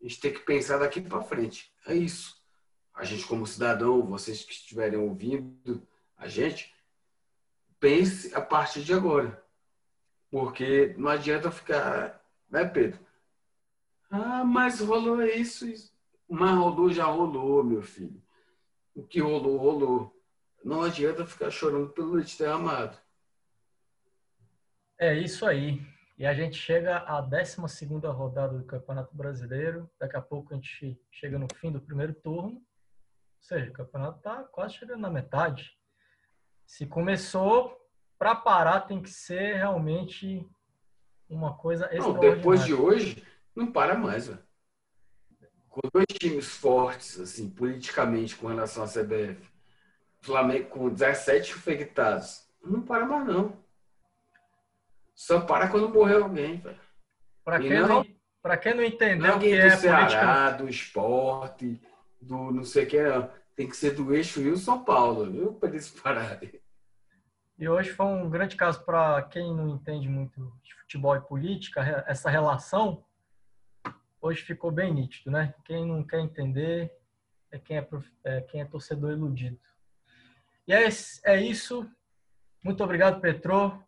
A 0.00 0.08
gente 0.08 0.20
tem 0.20 0.32
que 0.32 0.40
pensar 0.40 0.78
daqui 0.78 1.00
para 1.00 1.22
frente. 1.22 1.72
É 1.86 1.94
isso. 1.94 2.36
A 2.92 3.04
gente, 3.04 3.24
como 3.24 3.46
cidadão, 3.46 4.02
vocês 4.02 4.44
que 4.44 4.52
estiverem 4.52 4.98
ouvindo 4.98 5.86
a 6.16 6.26
gente, 6.26 6.74
pense 7.78 8.34
a 8.34 8.40
partir 8.40 8.82
de 8.82 8.92
agora. 8.92 9.40
Porque 10.28 10.92
não 10.98 11.08
adianta 11.08 11.52
ficar, 11.52 12.20
né, 12.50 12.64
Pedro? 12.64 12.98
Ah, 14.10 14.44
mas 14.44 14.80
rolou 14.80 15.22
isso, 15.22 15.68
isso. 15.68 15.92
Mas 16.28 16.56
rolou, 16.56 16.90
já 16.90 17.04
rolou, 17.04 17.62
meu 17.62 17.80
filho. 17.80 18.20
O 18.92 19.04
que 19.04 19.20
rolou, 19.20 19.56
rolou. 19.56 20.15
Não 20.66 20.82
adianta 20.82 21.24
ficar 21.24 21.48
chorando 21.48 21.90
pelo 21.90 22.14
leite 22.14 22.36
derramado. 22.36 22.98
É 24.98 25.14
isso 25.14 25.46
aí. 25.46 25.80
E 26.18 26.26
a 26.26 26.34
gente 26.34 26.56
chega 26.56 26.98
à 27.06 27.20
12 27.20 27.86
rodada 28.08 28.58
do 28.58 28.64
Campeonato 28.64 29.16
Brasileiro. 29.16 29.88
Daqui 29.96 30.16
a 30.16 30.20
pouco 30.20 30.52
a 30.52 30.56
gente 30.56 31.00
chega 31.08 31.38
no 31.38 31.46
fim 31.54 31.70
do 31.70 31.80
primeiro 31.80 32.12
turno. 32.14 32.56
Ou 32.56 32.62
seja, 33.42 33.70
o 33.70 33.72
campeonato 33.72 34.18
está 34.18 34.42
quase 34.42 34.74
chegando 34.74 35.02
na 35.02 35.08
metade. 35.08 35.70
Se 36.66 36.84
começou, 36.84 37.80
para 38.18 38.34
parar 38.34 38.80
tem 38.80 39.00
que 39.00 39.10
ser 39.10 39.54
realmente 39.54 40.44
uma 41.28 41.56
coisa 41.56 41.88
não, 41.92 42.18
Depois 42.18 42.64
de 42.64 42.74
hoje, 42.74 43.24
não 43.54 43.70
para 43.70 43.96
mais. 43.96 44.26
Véio. 44.26 44.42
Com 45.68 45.82
dois 45.92 46.06
times 46.18 46.56
fortes, 46.56 47.20
assim, 47.20 47.48
politicamente, 47.48 48.34
com 48.34 48.48
relação 48.48 48.82
à 48.82 48.88
CBF, 48.88 49.55
Flamengo 50.26 50.68
com 50.68 50.88
17 50.88 51.52
infectados, 51.52 52.46
não 52.62 52.82
para 52.82 53.06
mais, 53.06 53.26
não. 53.26 53.56
Só 55.14 55.40
para 55.40 55.68
quando 55.68 55.88
morrer 55.88 56.16
alguém, 56.16 56.58
velho. 56.58 56.78
Para 57.44 57.60
quem, 57.60 57.80
não, 57.80 57.88
não, 57.88 58.56
quem 58.60 58.74
não 58.74 58.84
entendeu 58.84 59.36
o 59.36 59.38
que 59.38 59.52
é 59.52 59.70
do 59.70 59.76
Ceará, 59.76 60.00
política... 60.00 60.50
do 60.52 60.68
esporte, 60.68 61.80
do 62.20 62.50
não 62.50 62.64
sei 62.64 62.84
o 62.84 62.86
que, 62.86 62.98
tem 63.54 63.68
que 63.68 63.76
ser 63.76 63.94
do 63.94 64.14
eixo 64.14 64.40
Rio 64.40 64.56
São 64.56 64.82
Paulo, 64.84 65.30
viu? 65.30 65.52
Para 65.54 65.70
eles 65.70 65.88
pararem. 65.88 66.60
E 67.58 67.66
hoje 67.68 67.90
foi 67.90 68.04
um 68.04 68.28
grande 68.28 68.54
caso 68.56 68.84
para 68.84 69.22
quem 69.22 69.54
não 69.54 69.68
entende 69.68 70.08
muito 70.08 70.52
de 70.62 70.74
futebol 70.74 71.16
e 71.16 71.20
política, 71.20 72.04
essa 72.06 72.28
relação. 72.28 73.02
Hoje 74.20 74.42
ficou 74.42 74.70
bem 74.70 74.92
nítido, 74.92 75.30
né? 75.30 75.54
Quem 75.64 75.86
não 75.86 76.02
quer 76.02 76.20
entender 76.20 76.92
é 77.50 77.58
quem 77.58 77.78
é, 77.78 77.88
é 78.24 78.40
quem 78.42 78.60
é 78.60 78.64
torcedor 78.64 79.12
iludido. 79.12 79.58
E 80.68 80.72
é, 80.72 80.88
é 81.26 81.40
isso. 81.40 81.88
Muito 82.60 82.82
obrigado, 82.82 83.20
Petro. 83.20 83.80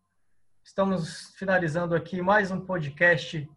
Estamos 0.63 1.35
finalizando 1.37 1.93
aqui 1.93 2.23
mais 2.23 2.53
um 2.53 2.61
podcast 2.61 3.51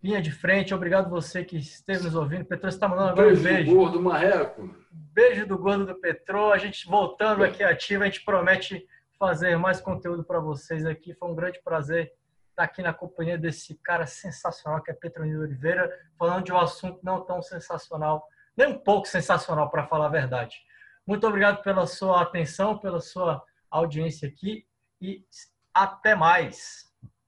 Linha 0.00 0.22
de 0.22 0.30
Frente. 0.30 0.72
Obrigado 0.72 1.10
você 1.10 1.44
que 1.44 1.56
esteve 1.56 2.04
nos 2.04 2.14
ouvindo. 2.14 2.44
Petro 2.44 2.68
está 2.68 2.86
mandando 2.86 3.08
agora 3.08 3.26
beijo 3.30 3.40
um 3.40 3.42
beijo. 3.42 3.70
do 3.70 3.76
gordo 3.76 4.00
marreco. 4.00 4.76
Beijo 4.92 5.44
do 5.44 5.58
gordo 5.58 5.86
do 5.86 5.94
Petro. 5.96 6.52
A 6.52 6.58
gente 6.58 6.86
voltando 6.86 7.42
aqui 7.42 7.64
ativo, 7.64 8.04
a 8.04 8.06
gente 8.06 8.24
promete 8.24 8.86
fazer 9.18 9.58
mais 9.58 9.80
conteúdo 9.80 10.22
para 10.22 10.38
vocês 10.38 10.86
aqui. 10.86 11.12
Foi 11.14 11.28
um 11.28 11.34
grande 11.34 11.60
prazer 11.64 12.12
estar 12.50 12.62
aqui 12.62 12.80
na 12.80 12.94
companhia 12.94 13.36
desse 13.36 13.74
cara 13.82 14.06
sensacional 14.06 14.80
que 14.84 14.92
é 14.92 14.94
Petronilo 14.94 15.42
Oliveira, 15.42 15.92
falando 16.16 16.44
de 16.44 16.52
um 16.52 16.58
assunto 16.58 17.00
não 17.02 17.24
tão 17.24 17.42
sensacional, 17.42 18.24
nem 18.56 18.68
um 18.68 18.78
pouco 18.78 19.08
sensacional, 19.08 19.68
para 19.68 19.88
falar 19.88 20.06
a 20.06 20.10
verdade. 20.10 20.67
Muito 21.08 21.26
obrigado 21.26 21.62
pela 21.62 21.86
sua 21.86 22.20
atenção, 22.20 22.76
pela 22.76 23.00
sua 23.00 23.42
audiência 23.70 24.28
aqui 24.28 24.66
e 25.00 25.24
até 25.72 26.14
mais! 26.14 26.87